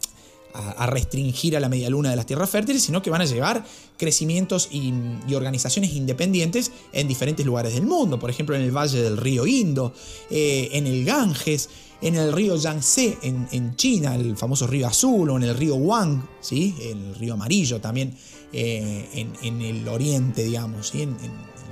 restringir 0.86 1.56
a 1.56 1.60
la 1.60 1.68
media 1.68 1.90
luna 1.90 2.10
de 2.10 2.16
las 2.16 2.26
tierras 2.26 2.48
fértiles, 2.48 2.82
sino 2.82 3.02
que 3.02 3.10
van 3.10 3.20
a 3.20 3.24
llevar 3.24 3.64
crecimientos 3.96 4.68
y, 4.70 4.92
organizaciones 5.34 5.92
independientes 5.94 6.70
en 6.92 7.08
diferentes 7.08 7.44
lugares 7.44 7.74
del 7.74 7.84
mundo, 7.84 8.18
por 8.18 8.30
ejemplo 8.30 8.54
en 8.54 8.62
el 8.62 8.70
valle 8.70 9.02
del 9.02 9.16
río 9.16 9.46
Indo, 9.46 9.92
eh, 10.30 10.68
en 10.72 10.86
el 10.86 11.04
Ganges, 11.04 11.68
en 12.00 12.16
el 12.16 12.32
río 12.32 12.56
Yangtze 12.56 13.18
en, 13.22 13.76
China, 13.76 14.14
el 14.14 14.36
famoso 14.36 14.66
río 14.66 14.86
azul, 14.86 15.30
o 15.30 15.36
en 15.36 15.44
el 15.44 15.56
río 15.56 15.74
Wang, 15.76 16.22
¿sí? 16.40 16.74
el 16.82 17.14
río 17.14 17.34
amarillo 17.34 17.80
también 17.80 18.14
eh, 18.52 19.26
en, 19.42 19.62
el 19.62 19.88
oriente, 19.88 20.44
digamos, 20.44 20.88
¿sí? 20.88 21.02
en, 21.02 21.16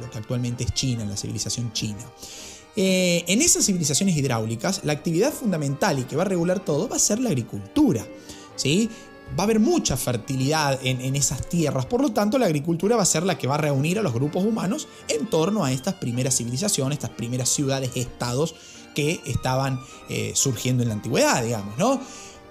lo 0.00 0.10
que 0.10 0.18
actualmente 0.18 0.64
es 0.64 0.72
China, 0.72 1.02
en 1.02 1.10
la 1.10 1.16
civilización 1.16 1.72
china. 1.72 2.04
Eh, 2.74 3.24
en 3.28 3.42
esas 3.42 3.66
civilizaciones 3.66 4.16
hidráulicas, 4.16 4.80
la 4.84 4.94
actividad 4.94 5.32
fundamental 5.32 5.98
y 5.98 6.04
que 6.04 6.16
va 6.16 6.22
a 6.22 6.26
regular 6.26 6.64
todo 6.64 6.88
va 6.88 6.96
a 6.96 6.98
ser 6.98 7.20
la 7.20 7.28
agricultura. 7.28 8.06
¿Sí? 8.62 8.88
Va 9.38 9.42
a 9.42 9.44
haber 9.44 9.60
mucha 9.60 9.96
fertilidad 9.96 10.78
en, 10.82 11.16
esas 11.16 11.48
tierras, 11.48 11.86
por 11.86 12.02
lo 12.02 12.12
tanto 12.12 12.38
la 12.38 12.46
agricultura 12.46 12.96
va 12.96 13.02
a 13.02 13.06
ser 13.06 13.22
la 13.22 13.38
que 13.38 13.46
va 13.46 13.54
a 13.54 13.58
reunir 13.58 13.98
a 13.98 14.02
los 14.02 14.12
grupos 14.12 14.44
humanos 14.44 14.88
en 15.08 15.26
torno 15.26 15.64
a 15.64 15.72
estas 15.72 15.94
primeras 15.94 16.36
civilizaciones, 16.36 16.98
estas 16.98 17.16
primeras 17.16 17.48
ciudades, 17.48 17.92
estados 17.94 18.54
que 18.94 19.20
estaban 19.24 19.80
eh, 20.10 20.32
surgiendo 20.34 20.82
en 20.82 20.90
la 20.90 20.94
antigüedad, 20.96 21.42
digamos, 21.42 21.78
¿no? 21.78 22.00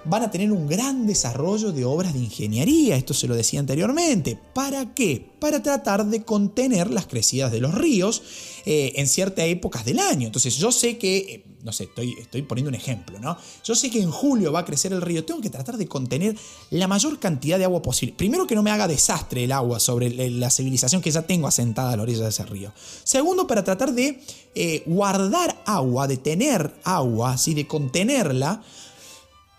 van 0.04 0.22
a 0.22 0.30
tener 0.30 0.50
un 0.50 0.66
gran 0.66 1.06
desarrollo 1.06 1.72
de 1.72 1.84
obras 1.84 2.12
de 2.12 2.20
ingeniería, 2.20 2.96
esto 2.96 3.14
se 3.14 3.28
lo 3.28 3.34
decía 3.34 3.60
anteriormente. 3.60 4.38
¿Para 4.52 4.94
qué? 4.94 5.24
Para 5.38 5.62
tratar 5.62 6.06
de 6.06 6.24
contener 6.24 6.90
las 6.90 7.06
crecidas 7.06 7.52
de 7.52 7.60
los 7.60 7.74
ríos 7.74 8.22
eh, 8.66 8.92
en 8.96 9.06
ciertas 9.06 9.46
épocas 9.46 9.84
del 9.84 10.00
año. 10.00 10.26
Entonces 10.26 10.56
yo 10.56 10.72
sé 10.72 10.98
que, 10.98 11.16
eh, 11.18 11.44
no 11.62 11.72
sé, 11.72 11.84
estoy, 11.84 12.14
estoy 12.18 12.42
poniendo 12.42 12.68
un 12.68 12.74
ejemplo, 12.74 13.18
¿no? 13.20 13.36
Yo 13.64 13.74
sé 13.74 13.90
que 13.90 14.00
en 14.00 14.10
julio 14.10 14.52
va 14.52 14.60
a 14.60 14.64
crecer 14.64 14.92
el 14.92 15.00
río, 15.00 15.24
tengo 15.24 15.40
que 15.40 15.50
tratar 15.50 15.76
de 15.76 15.86
contener 15.86 16.36
la 16.70 16.88
mayor 16.88 17.18
cantidad 17.18 17.58
de 17.58 17.64
agua 17.64 17.82
posible. 17.82 18.14
Primero 18.16 18.46
que 18.46 18.54
no 18.54 18.62
me 18.62 18.70
haga 18.70 18.88
desastre 18.88 19.44
el 19.44 19.52
agua 19.52 19.80
sobre 19.80 20.30
la 20.30 20.50
civilización 20.50 21.00
que 21.02 21.10
ya 21.10 21.22
tengo 21.22 21.46
asentada 21.46 21.92
a 21.92 21.96
la 21.96 22.02
orilla 22.02 22.24
de 22.24 22.30
ese 22.30 22.44
río. 22.44 22.72
Segundo, 23.04 23.46
para 23.46 23.62
tratar 23.62 23.92
de 23.92 24.20
eh, 24.54 24.82
guardar 24.86 25.62
agua, 25.64 26.08
de 26.08 26.16
tener 26.16 26.74
agua, 26.84 27.32
así 27.32 27.54
de 27.54 27.66
contenerla 27.66 28.62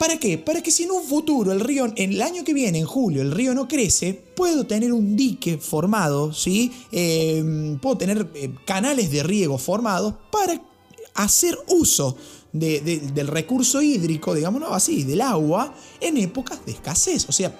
¿Para 0.03 0.17
qué? 0.17 0.37
Para 0.37 0.61
que 0.61 0.69
si 0.69 0.83
en 0.83 0.91
un 0.91 1.03
futuro 1.03 1.53
el 1.53 1.61
río, 1.61 1.85
en 1.95 2.11
el 2.11 2.21
año 2.21 2.43
que 2.43 2.53
viene, 2.53 2.79
en 2.79 2.85
julio, 2.85 3.21
el 3.21 3.31
río 3.31 3.53
no 3.53 3.69
crece, 3.69 4.13
puedo 4.13 4.65
tener 4.65 4.91
un 4.91 5.15
dique 5.15 5.57
formado, 5.57 6.33
¿sí? 6.33 6.73
Em, 6.91 7.79
puedo 7.79 7.97
tener 7.97 8.29
eh, 8.35 8.51
canales 8.65 9.11
de 9.11 9.23
riego 9.23 9.57
formados 9.57 10.15
para 10.29 10.61
hacer 11.13 11.57
uso 11.67 12.17
del 12.51 13.27
recurso 13.27 13.81
hídrico, 13.81 14.33
digámoslo 14.35 14.73
así, 14.73 15.03
del 15.03 15.21
agua, 15.21 15.73
en 15.99 16.17
épocas 16.17 16.63
de 16.65 16.73
escasez. 16.73 17.27
O 17.27 17.31
sea, 17.31 17.59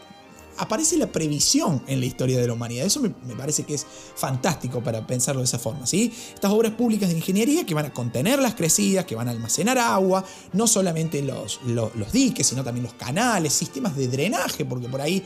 aparece 0.58 0.98
la 0.98 1.08
previsión 1.08 1.84
en 1.88 2.00
la 2.00 2.06
historia 2.06 2.40
de 2.40 2.48
la 2.48 2.54
humanidad. 2.54 2.86
Eso 2.86 3.00
me, 3.00 3.10
parece 3.36 3.64
que 3.64 3.74
es 3.74 3.86
fantástico 4.16 4.82
para 4.82 5.06
pensarlo 5.06 5.42
de 5.42 5.46
esa 5.46 5.60
forma. 5.60 5.86
¿sí? 5.86 6.12
Estas 6.34 6.52
obras 6.52 6.74
públicas 6.74 7.10
de 7.10 7.16
ingeniería 7.16 7.66
que 7.66 7.74
van 7.74 7.86
a 7.86 7.94
contener 7.94 8.40
las 8.40 8.56
crecidas, 8.56 9.06
que 9.06 9.16
van 9.16 9.28
a 9.28 9.32
almacenar 9.32 9.78
agua, 9.78 10.24
no 10.54 10.68
solamente 10.68 11.22
los, 11.22 11.60
los, 11.66 12.12
diques, 12.12 12.48
sino 12.48 12.64
también 12.64 12.84
los 12.84 12.94
canales, 12.94 13.54
sistemas 13.54 13.96
de 13.96 14.08
drenaje, 14.08 14.66
porque 14.66 14.88
por 14.88 15.02
ahí 15.02 15.24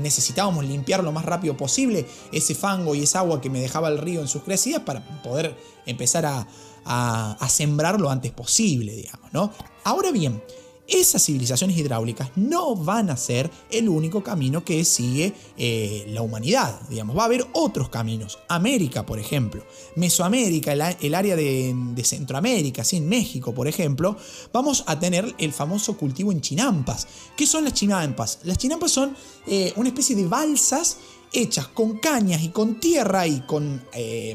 necesitábamos 0.00 0.64
limpiar 0.64 1.02
lo 1.02 1.12
más 1.12 1.24
rápido 1.24 1.56
posible 1.56 2.06
ese 2.32 2.54
fango 2.54 2.94
y 2.94 3.02
esa 3.02 3.20
agua 3.20 3.40
que 3.40 3.50
me 3.50 3.60
dejaba 3.60 3.88
el 3.88 3.98
río 3.98 4.20
en 4.20 4.28
sus 4.28 4.42
crecidas 4.42 4.82
para 4.82 5.04
poder 5.22 5.56
empezar 5.86 6.26
a, 6.26 6.46
a, 6.84 7.48
sembrar 7.48 8.00
lo 8.00 8.10
antes 8.10 8.32
posible, 8.32 8.94
digamos. 8.94 9.32
¿no? 9.32 9.52
Ahora 9.84 10.10
bien, 10.10 10.42
esas 10.88 11.22
civilizaciones 11.22 11.76
hidráulicas 11.76 12.30
no 12.34 12.74
van 12.74 13.10
a 13.10 13.16
ser 13.16 13.50
el 13.70 13.88
único 13.90 14.22
camino 14.22 14.64
que 14.64 14.84
sigue 14.86 15.34
eh, 15.58 16.06
la 16.08 16.22
humanidad. 16.22 16.80
Digamos, 16.88 17.16
va 17.16 17.22
a 17.22 17.26
haber 17.26 17.46
otros 17.52 17.90
caminos. 17.90 18.38
América, 18.48 19.04
por 19.04 19.18
ejemplo, 19.18 19.62
Mesoamérica, 19.96 20.72
el, 20.72 21.14
área 21.14 21.36
de, 21.36 22.02
Centroamérica, 22.02 22.82
en 22.92 23.08
México, 23.08 23.54
por 23.54 23.68
ejemplo, 23.68 24.16
vamos 24.50 24.82
a 24.86 24.98
tener 24.98 25.34
el 25.38 25.52
famoso 25.52 25.96
cultivo 25.98 26.32
en 26.32 26.40
chinampas. 26.40 27.06
¿Qué 27.36 27.46
son 27.46 27.64
las 27.64 27.74
chinampas? 27.74 28.40
Las 28.44 28.56
chinampas 28.56 28.90
son 28.90 29.14
eh, 29.46 29.74
una 29.76 29.90
especie 29.90 30.16
de 30.16 30.26
balsas 30.26 30.96
hechas 31.32 31.68
con 31.68 31.98
cañas 31.98 32.42
y 32.42 32.48
con 32.48 32.80
tierra 32.80 33.26
y 33.26 33.40
con 33.40 33.84
eh, 33.92 34.34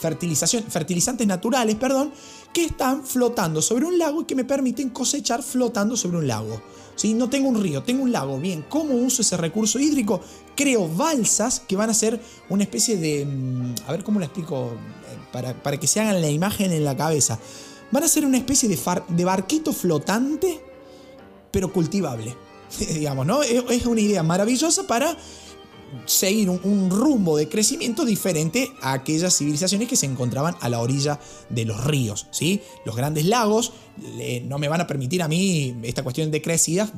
fertilización, 0.00 0.64
fertilizantes 0.64 1.26
naturales, 1.26 1.76
perdón, 1.76 2.12
que 2.52 2.64
están 2.64 3.04
flotando 3.04 3.62
sobre 3.62 3.86
un 3.86 3.98
lago 3.98 4.22
y 4.22 4.24
que 4.24 4.34
me 4.34 4.44
permiten 4.44 4.90
cosechar 4.90 5.42
flotando 5.42 5.96
sobre 5.96 6.18
un 6.18 6.26
lago. 6.26 6.60
Si 6.96 7.14
No 7.14 7.30
tengo 7.30 7.48
un 7.48 7.62
río, 7.62 7.82
tengo 7.82 8.02
un 8.02 8.12
lago. 8.12 8.38
Bien, 8.38 8.62
¿cómo 8.68 8.94
uso 8.94 9.22
ese 9.22 9.36
recurso 9.36 9.78
hídrico? 9.78 10.20
Creo 10.54 10.86
balsas 10.86 11.60
que 11.60 11.74
van 11.74 11.88
a 11.88 11.94
ser 11.94 12.20
una 12.50 12.64
especie 12.64 12.98
de... 12.98 13.24
Mm, 13.24 13.74
a 13.86 13.92
ver 13.92 14.04
cómo 14.04 14.18
lo 14.18 14.26
explico 14.26 14.66
eh, 14.66 15.18
para, 15.32 15.54
para 15.54 15.78
que 15.78 15.86
se 15.86 16.00
hagan 16.00 16.20
la 16.20 16.28
imagen 16.28 16.72
en 16.72 16.84
la 16.84 16.96
cabeza. 16.96 17.38
Van 17.90 18.02
a 18.02 18.08
ser 18.08 18.26
una 18.26 18.36
especie 18.36 18.68
de, 18.68 18.78
de 19.08 19.24
barquito 19.24 19.72
flotante, 19.72 20.60
pero 21.50 21.72
cultivable. 21.72 22.36
Digamos, 22.78 23.26
¿no? 23.26 23.42
Es 23.42 23.86
una 23.86 24.00
idea 24.00 24.22
maravillosa 24.22 24.86
para 24.86 25.16
seguir 26.06 26.48
un, 26.50 26.90
rumbo 26.90 27.36
de 27.36 27.48
crecimiento 27.48 28.04
diferente 28.04 28.72
a 28.80 28.92
aquellas 28.92 29.36
civilizaciones 29.36 29.88
que 29.88 29.96
se 29.96 30.06
encontraban 30.06 30.56
a 30.60 30.68
la 30.68 30.80
orilla 30.80 31.18
de 31.48 31.64
los 31.64 31.84
ríos. 31.84 32.26
¿sí? 32.30 32.60
Los 32.84 32.96
grandes 32.96 33.24
lagos 33.24 33.72
no 34.44 34.58
me 34.58 34.68
van 34.68 34.80
a 34.80 34.86
permitir 34.86 35.22
a 35.22 35.28
mí 35.28 35.76
esta 35.82 36.02
cuestión 36.02 36.30
de 36.30 36.42
crecidas 36.42 36.92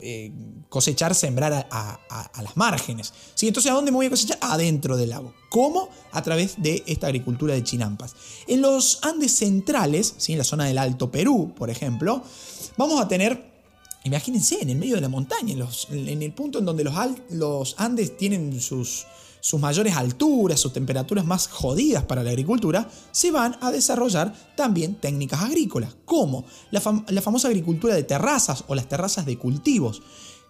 eh, 0.00 0.32
cosechar, 0.68 1.14
sembrar 1.14 1.66
a, 1.70 1.98
las 2.42 2.56
márgenes. 2.56 3.12
¿sí? 3.34 3.48
Entonces, 3.48 3.70
¿a 3.70 3.74
dónde 3.74 3.90
me 3.90 3.96
voy 3.96 4.06
a 4.06 4.10
cosechar? 4.10 4.38
Adentro 4.40 4.96
del 4.96 5.10
lago. 5.10 5.32
¿Cómo? 5.48 5.88
A 6.12 6.22
través 6.22 6.60
de 6.60 6.82
esta 6.86 7.06
agricultura 7.06 7.54
de 7.54 7.62
chinampas. 7.62 8.14
En 8.46 8.60
los 8.60 8.98
Andes 9.02 9.32
centrales, 9.32 10.14
¿sí? 10.18 10.32
en 10.32 10.38
la 10.38 10.44
zona 10.44 10.66
del 10.66 10.78
Alto 10.78 11.10
Perú, 11.10 11.54
por 11.56 11.70
ejemplo, 11.70 12.22
vamos 12.76 13.00
a 13.00 13.08
tener 13.08 13.55
Imagínense, 14.06 14.60
en 14.62 14.70
el 14.70 14.76
medio 14.76 14.94
de 14.94 15.00
la 15.00 15.08
montaña, 15.08 15.56
en, 15.90 16.22
el 16.22 16.32
punto 16.32 16.60
en 16.60 16.64
donde 16.64 16.84
los, 16.84 17.74
Andes 17.76 18.16
tienen 18.16 18.60
sus, 18.60 19.04
mayores 19.58 19.96
alturas, 19.96 20.60
sus 20.60 20.72
temperaturas 20.72 21.24
más 21.24 21.48
jodidas 21.48 22.04
para 22.04 22.22
la 22.22 22.30
agricultura, 22.30 22.88
se 23.10 23.32
van 23.32 23.58
a 23.60 23.72
desarrollar 23.72 24.32
también 24.56 24.94
técnicas 24.94 25.42
agrícolas, 25.42 25.96
como 26.04 26.44
la 26.70 26.80
famosa 26.80 27.48
agricultura 27.48 27.96
de 27.96 28.04
terrazas 28.04 28.62
o 28.68 28.76
las 28.76 28.88
terrazas 28.88 29.26
de 29.26 29.38
cultivos. 29.38 30.02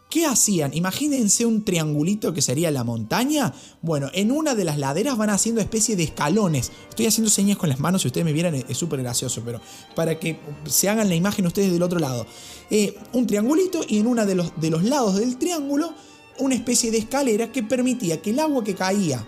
¿Qué 0.08 0.24
hacían? 0.24 0.72
Imagínense 0.72 1.44
un 1.44 1.64
triangulito 1.64 2.32
que 2.32 2.40
sería 2.40 2.70
la 2.70 2.84
montaña. 2.84 3.52
Bueno, 3.82 4.08
en 4.14 4.30
una 4.30 4.54
de 4.54 4.64
las 4.64 4.78
laderas 4.78 5.16
van 5.16 5.30
haciendo 5.30 5.60
especie 5.60 5.96
de 5.96 6.04
escalones. 6.04 6.70
Estoy 6.88 7.06
haciendo 7.06 7.30
señas 7.30 7.56
con 7.56 7.68
las 7.68 7.80
manos, 7.80 8.02
si 8.02 8.08
ustedes 8.08 8.24
me 8.24 8.32
vieran 8.32 8.54
es 8.54 8.76
súper 8.76 9.02
gracioso, 9.02 9.42
pero 9.44 9.60
para 9.96 10.18
que 10.20 10.38
se 10.66 10.88
hagan 10.88 11.08
la 11.08 11.16
imagen 11.16 11.46
ustedes 11.46 11.72
del 11.72 11.82
otro 11.82 11.98
lado. 11.98 12.24
Eh, 12.70 12.96
un 13.12 13.26
triangulito 13.26 13.80
y 13.86 13.98
en 13.98 14.06
uno 14.06 14.24
de 14.24 14.36
los, 14.36 14.52
de 14.60 14.70
los 14.70 14.84
lados 14.84 15.16
del 15.16 15.38
triángulo 15.38 15.92
una 16.38 16.54
especie 16.54 16.90
de 16.90 16.98
escalera 16.98 17.50
que 17.50 17.62
permitía 17.62 18.20
que 18.20 18.30
el 18.30 18.40
agua 18.40 18.62
que 18.62 18.74
caía, 18.74 19.24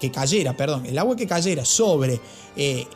que, 0.00 0.10
cayera, 0.10 0.56
perdón, 0.56 0.86
el 0.86 0.98
agua 0.98 1.16
que 1.16 1.26
cayera 1.26 1.64
sobre 1.64 2.20
eh, 2.56 2.86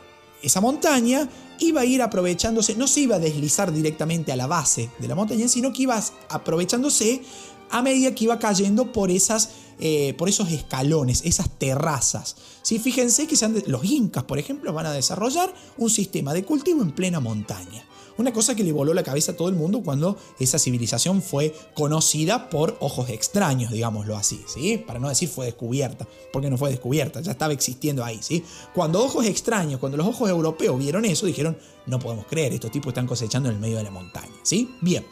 esa 0.42 0.60
montaña 0.60 1.28
iba 1.58 1.82
a 1.82 1.84
ir 1.84 2.02
aprovechándose, 2.02 2.74
no 2.74 2.86
se 2.86 3.00
iba 3.00 3.16
a 3.16 3.18
deslizar 3.18 3.72
directamente 3.72 4.32
a 4.32 4.36
la 4.36 4.46
base 4.46 4.90
de 4.98 5.08
la 5.08 5.14
montaña, 5.14 5.48
sino 5.48 5.72
que 5.72 5.82
iba 5.82 6.02
aprovechándose 6.28 7.22
a 7.70 7.82
medida 7.82 8.14
que 8.14 8.24
iba 8.24 8.38
cayendo 8.38 8.92
por, 8.92 9.10
esas, 9.10 9.50
eh, 9.78 10.14
por 10.18 10.28
esos 10.28 10.50
escalones, 10.50 11.22
esas 11.24 11.50
terrazas. 11.50 12.36
¿Sí? 12.62 12.78
Fíjense 12.78 13.26
que 13.26 13.36
los 13.66 13.84
incas, 13.84 14.24
por 14.24 14.38
ejemplo, 14.38 14.72
van 14.72 14.86
a 14.86 14.92
desarrollar 14.92 15.54
un 15.78 15.90
sistema 15.90 16.34
de 16.34 16.44
cultivo 16.44 16.82
en 16.82 16.92
plena 16.92 17.20
montaña. 17.20 17.84
Una 18.20 18.34
cosa 18.34 18.54
que 18.54 18.62
le 18.62 18.70
voló 18.70 18.92
la 18.92 19.02
cabeza 19.02 19.32
a 19.32 19.34
todo 19.34 19.48
el 19.48 19.54
mundo 19.54 19.80
cuando 19.82 20.18
esa 20.38 20.58
civilización 20.58 21.22
fue 21.22 21.54
conocida 21.72 22.50
por 22.50 22.76
ojos 22.80 23.08
extraños, 23.08 23.72
digámoslo 23.72 24.14
así, 24.14 24.42
¿sí? 24.46 24.76
Para 24.76 25.00
no 25.00 25.08
decir 25.08 25.30
fue 25.30 25.46
descubierta, 25.46 26.06
porque 26.30 26.50
no 26.50 26.58
fue 26.58 26.68
descubierta, 26.68 27.22
ya 27.22 27.32
estaba 27.32 27.54
existiendo 27.54 28.04
ahí, 28.04 28.18
¿sí? 28.20 28.44
Cuando 28.74 29.02
ojos 29.02 29.24
extraños, 29.24 29.80
cuando 29.80 29.96
los 29.96 30.06
ojos 30.06 30.28
europeos 30.28 30.78
vieron 30.78 31.06
eso, 31.06 31.24
dijeron, 31.24 31.56
no 31.86 31.98
podemos 31.98 32.26
creer, 32.26 32.52
estos 32.52 32.70
tipos 32.70 32.90
están 32.90 33.06
cosechando 33.06 33.48
en 33.48 33.54
el 33.54 33.60
medio 33.62 33.78
de 33.78 33.84
la 33.84 33.90
montaña, 33.90 34.34
¿sí? 34.42 34.68
Bien. 34.82 35.06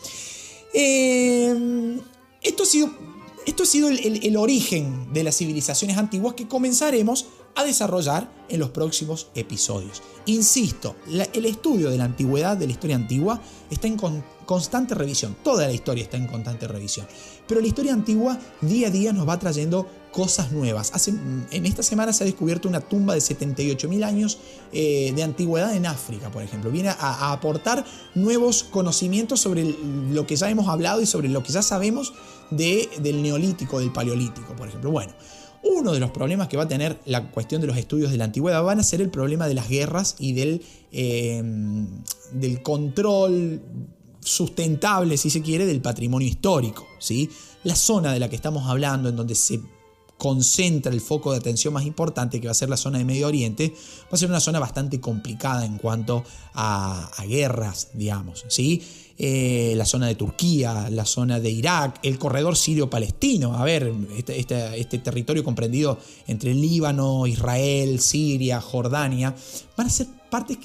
Eh, 0.75 1.99
esto 2.42 2.64
ha 2.64 2.66
sido, 2.66 2.90
esto 3.47 3.62
ha 3.62 3.66
sido 3.66 3.88
el 3.88 4.37
origen 4.37 5.14
de 5.14 5.25
las 5.25 5.38
civilizaciones 5.38 5.97
antiguas 5.97 6.35
que 6.35 6.47
comenzaremos 6.47 7.25
a 7.54 7.64
desarrollar 7.64 8.30
en 8.48 8.61
los 8.61 8.70
próximos 8.70 9.28
episodios. 9.34 10.02
Insisto, 10.26 10.96
el 11.06 11.44
estudio 11.44 11.90
de 11.90 11.98
la 11.98 12.04
antigüedad, 12.04 12.56
de 12.56 12.66
la 12.66 12.72
historia 12.72 12.96
antigua, 12.96 13.40
está 13.70 13.87
en 13.87 13.96
constante 14.46 14.94
revisión. 14.94 15.37
Toda 15.42 15.66
la 15.66 15.72
historia 15.72 16.04
está 16.04 16.16
en 16.16 16.26
constante 16.26 16.68
revisión. 16.68 17.06
Pero 17.46 17.61
la 17.61 17.66
historia 17.66 17.92
antigua 17.92 18.38
día 18.61 18.88
a 18.88 18.90
día 18.90 19.12
nos 19.12 19.28
va 19.28 19.38
trayendo 19.38 19.87
cosas 20.12 20.52
nuevas. 20.52 20.90
Hace, 20.94 21.11
en 21.50 21.66
esta 21.66 21.82
semana 21.82 22.12
se 22.12 22.24
ha 22.24 22.26
descubierto 22.26 22.68
una 22.68 22.80
tumba 22.80 23.14
de 23.14 23.20
78.000 23.20 24.04
años 24.04 24.38
eh, 24.72 25.12
de 25.14 25.22
antigüedad 25.22 25.74
en 25.74 25.87
África, 25.87 26.30
por 26.30 26.42
ejemplo. 26.42 26.70
Viene 26.70 26.90
a, 26.90 27.32
aportar 27.32 27.84
nuevos 28.14 28.64
conocimientos 28.64 29.40
sobre 29.40 29.64
lo 30.11 30.26
que 30.26 30.37
ya 30.37 30.48
hemos 30.50 30.68
hablado 30.68 31.00
y 31.00 31.06
sobre 31.06 31.28
lo 31.28 31.42
que 31.42 31.52
ya 31.52 31.62
sabemos 31.62 32.14
de, 32.50 32.88
del 33.00 33.22
neolítico, 33.22 33.80
del 33.80 33.92
paleolítico, 33.92 34.54
por 34.56 34.68
ejemplo. 34.68 34.90
Bueno, 34.90 35.12
uno 35.62 35.92
de 35.92 36.01
los 36.01 36.11
problemas 36.11 36.49
que 36.49 36.57
va 36.57 36.64
a 36.64 36.68
tener 36.68 36.99
la 37.05 37.31
cuestión 37.31 37.61
de 37.61 37.66
los 37.66 37.77
estudios 37.77 38.11
de 38.11 38.16
la 38.16 38.25
antigüedad 38.25 38.62
van 38.62 38.81
a 38.81 38.83
ser 38.83 39.01
el 39.01 39.11
problema 39.11 39.49
de 39.49 39.55
las 39.55 39.68
guerras 39.68 40.16
y 40.18 40.33
del, 40.33 40.62
eh, 40.92 41.42
del 42.33 42.62
control 42.62 43.61
sustentable, 44.21 45.16
si 45.16 45.31
se 45.31 45.42
quiere, 45.42 45.66
del 45.66 45.81
patrimonio 45.81 46.29
histórico. 46.29 46.87
¿sí? 46.99 47.31
La 47.64 47.75
zona 47.75 48.12
de 48.12 48.21
la 48.21 48.29
que 48.29 48.37
estamos 48.37 48.68
hablando, 48.68 49.09
en 49.09 49.16
donde 49.16 49.35
se 49.35 49.61
concentra 50.16 50.92
el 50.92 51.01
foco 51.01 51.33
de 51.33 51.38
atención 51.38 51.73
más 51.73 51.85
importante, 51.85 52.40
que 52.40 52.49
va 52.49 52.53
a 52.53 52.55
ser 52.55 52.68
la 52.68 52.77
zona 52.77 52.99
de 52.99 53.05
Medio 53.05 53.29
Oriente, 53.29 53.73
va 54.05 54.11
a 54.12 54.16
ser 54.16 54.29
una 54.29 54.40
zona 54.40 54.59
bastante 54.59 55.01
complicada 55.01 55.64
en 55.64 55.79
cuanto 55.79 56.25
a, 56.55 57.11
a 57.16 57.25
guerras, 57.25 57.90
digamos. 57.94 58.44
¿sí? 58.49 58.83
Eh, 59.20 59.74
la 59.76 59.85
zona 59.85 60.07
de 60.07 60.14
Turquía, 60.14 60.88
la 60.90 61.04
zona 61.04 61.40
de 61.40 61.50
Irak, 61.50 61.98
el 62.04 62.20
corredor 62.20 62.57
sirio-palestino, 62.57 63.57
a 63.57 63.64
ver, 63.64 63.92
este, 64.16 64.38
este, 64.38 64.78
este, 64.78 64.98
territorio 64.98 65.42
comprendido 65.42 65.98
entre 66.28 66.54
Líbano, 66.54 67.26
Israel, 67.26 67.98
Siria, 67.98 68.61
Jordania, 68.61 69.35
van 69.76 69.88
a 69.88 69.90
ser 69.90 70.07
partes 70.31 70.59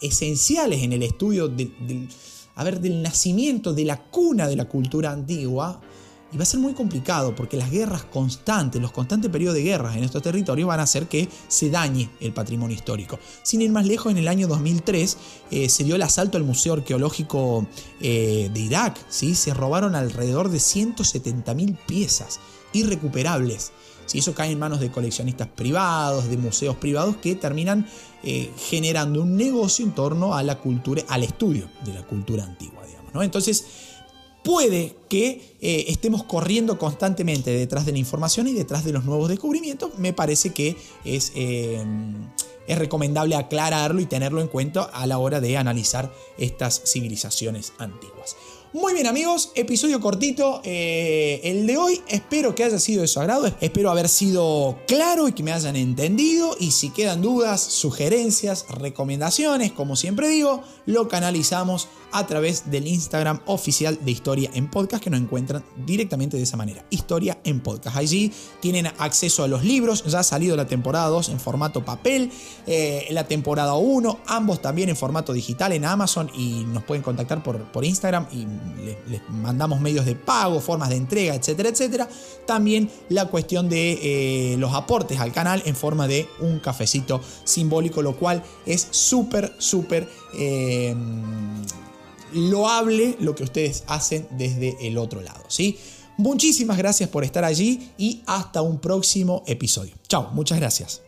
esenciales 0.00 0.84
en 0.84 0.92
el 0.92 1.02
estudio 1.02 1.48
del 1.48 2.08
a 2.58 2.64
ver, 2.64 2.80
del 2.80 3.02
nacimiento, 3.02 3.72
de 3.72 3.84
la 3.84 3.96
cuna 3.96 4.48
de 4.48 4.56
la 4.56 4.64
cultura 4.64 5.12
antigua, 5.12 5.80
y 6.30 6.36
va 6.36 6.42
a 6.42 6.46
ser 6.46 6.60
muy 6.60 6.74
complicado 6.74 7.34
porque 7.34 7.56
las 7.56 7.70
guerras 7.70 8.04
constantes, 8.04 8.80
los 8.82 8.92
constantes 8.92 9.30
periodos 9.30 9.56
de 9.56 9.62
guerras 9.62 9.96
en 9.96 10.04
estos 10.04 10.22
territorios 10.22 10.68
van 10.68 10.80
a 10.80 10.82
hacer 10.82 11.08
que 11.08 11.28
se 11.48 11.70
dañe 11.70 12.10
el 12.20 12.32
patrimonio 12.32 12.76
histórico. 12.76 13.18
Sin 13.42 13.62
ir 13.62 13.70
más 13.70 13.86
lejos, 13.86 14.12
en 14.12 14.18
el 14.18 14.28
año 14.28 14.46
2003 14.46 15.16
eh, 15.50 15.68
se 15.68 15.84
dio 15.84 15.96
el 15.96 16.02
asalto 16.02 16.36
al 16.36 16.44
Museo 16.44 16.74
Arqueológico 16.74 17.66
eh, 18.00 18.50
de 18.52 18.60
Irak. 18.60 18.98
¿sí? 19.08 19.34
Se 19.34 19.54
robaron 19.54 19.94
alrededor 19.94 20.50
de 20.50 20.58
170.000 20.58 21.78
piezas 21.86 22.40
irrecuperables. 22.72 23.72
Si 24.04 24.18
eso 24.18 24.34
cae 24.34 24.50
en 24.50 24.58
manos 24.58 24.80
de 24.80 24.90
coleccionistas 24.90 25.48
privados, 25.48 26.28
de 26.28 26.36
museos 26.38 26.76
privados 26.76 27.16
que 27.16 27.34
terminan 27.34 27.86
eh, 28.22 28.50
generando 28.56 29.22
un 29.22 29.36
negocio 29.36 29.84
en 29.84 29.92
torno 29.92 30.34
a 30.34 30.42
la 30.42 30.58
cultura, 30.58 31.02
al 31.08 31.24
estudio 31.24 31.70
de 31.84 31.92
la 31.92 32.02
cultura 32.02 32.44
antigua, 32.44 32.86
digamos. 32.86 33.12
¿no? 33.12 33.22
Entonces, 33.22 33.87
puede 34.48 34.94
que 35.10 35.42
eh, 35.60 35.84
estemos 35.88 36.24
corriendo 36.24 36.78
constantemente 36.78 37.50
detrás 37.50 37.84
de 37.84 37.92
la 37.92 37.98
información 37.98 38.48
y 38.48 38.54
detrás 38.54 38.82
de 38.82 38.92
los 38.92 39.04
nuevos 39.04 39.28
descubrimientos. 39.28 39.98
Me 39.98 40.14
parece 40.14 40.54
que 40.54 40.74
es, 41.04 41.32
eh, 41.34 41.84
es 42.66 42.78
recomendable 42.78 43.36
aclararlo 43.36 44.00
y 44.00 44.06
tenerlo 44.06 44.40
en 44.40 44.48
cuenta 44.48 44.84
a 44.84 45.06
la 45.06 45.18
hora 45.18 45.42
de 45.42 45.58
analizar 45.58 46.10
estas 46.38 46.80
civilizaciones 46.86 47.74
antiguas. 47.76 48.36
Muy 48.74 48.92
bien 48.92 49.06
amigos, 49.06 49.50
episodio 49.54 49.98
cortito 49.98 50.60
eh, 50.62 51.40
el 51.42 51.66
de 51.66 51.78
hoy. 51.78 52.02
Espero 52.06 52.54
que 52.54 52.64
haya 52.64 52.78
sido 52.78 53.00
de 53.00 53.08
su 53.08 53.18
agrado, 53.18 53.50
espero 53.62 53.90
haber 53.90 54.10
sido 54.10 54.78
claro 54.86 55.26
y 55.26 55.32
que 55.32 55.42
me 55.42 55.52
hayan 55.52 55.74
entendido. 55.74 56.54
Y 56.60 56.72
si 56.72 56.90
quedan 56.90 57.22
dudas, 57.22 57.62
sugerencias, 57.62 58.66
recomendaciones, 58.68 59.72
como 59.72 59.96
siempre 59.96 60.28
digo, 60.28 60.62
lo 60.84 61.08
canalizamos 61.08 61.88
a 62.12 62.26
través 62.26 62.70
del 62.70 62.86
Instagram 62.86 63.40
oficial 63.46 63.98
de 64.02 64.10
Historia 64.10 64.50
en 64.52 64.70
Podcast 64.70 65.02
que 65.02 65.10
nos 65.10 65.20
encuentran 65.20 65.64
directamente 65.86 66.36
de 66.36 66.42
esa 66.42 66.58
manera. 66.58 66.84
Historia 66.90 67.38
en 67.44 67.60
Podcast. 67.60 67.96
Allí 67.96 68.32
tienen 68.60 68.86
acceso 68.98 69.44
a 69.44 69.48
los 69.48 69.64
libros. 69.64 70.04
Ya 70.04 70.20
ha 70.20 70.22
salido 70.22 70.56
la 70.56 70.66
temporada 70.66 71.08
2 71.08 71.30
en 71.30 71.40
formato 71.40 71.84
papel, 71.84 72.30
eh, 72.66 73.06
la 73.10 73.26
temporada 73.26 73.74
1, 73.74 74.20
ambos 74.26 74.60
también 74.60 74.90
en 74.90 74.96
formato 74.96 75.32
digital 75.32 75.72
en 75.72 75.86
Amazon 75.86 76.30
y 76.34 76.64
nos 76.64 76.84
pueden 76.84 77.02
contactar 77.02 77.42
por, 77.42 77.62
por 77.72 77.84
Instagram 77.84 78.26
y 78.32 78.46
les, 78.84 79.20
mandamos 79.28 79.80
medios 79.80 80.06
de 80.06 80.14
pago, 80.14 80.60
formas 80.60 80.88
de 80.90 80.96
entrega, 80.96 81.34
etcétera, 81.34 81.68
etcétera. 81.68 82.08
También 82.46 82.90
la 83.08 83.26
cuestión 83.26 83.68
de 83.68 83.98
eh, 84.52 84.56
los 84.58 84.74
aportes 84.74 85.20
al 85.20 85.32
canal 85.32 85.62
en 85.64 85.76
forma 85.76 86.06
de 86.08 86.28
un 86.40 86.60
cafecito 86.60 87.20
simbólico, 87.44 88.02
lo 88.02 88.16
cual 88.16 88.42
es 88.66 88.88
súper, 88.90 89.52
súper... 89.58 90.08
Eh, 90.34 90.94
loable 92.32 93.16
lo 93.20 93.34
que 93.34 93.44
ustedes 93.44 93.84
hacen 93.86 94.28
desde 94.32 94.76
el 94.86 94.98
otro 94.98 95.20
lado, 95.20 95.44
¿sí? 95.48 95.78
Muchísimas 96.16 96.76
gracias 96.76 97.08
por 97.08 97.24
estar 97.24 97.44
allí 97.44 97.92
y 97.96 98.22
hasta 98.26 98.60
un 98.60 98.80
próximo 98.80 99.44
episodio. 99.46 99.94
Chao, 100.08 100.30
muchas 100.32 100.58
gracias. 100.58 101.07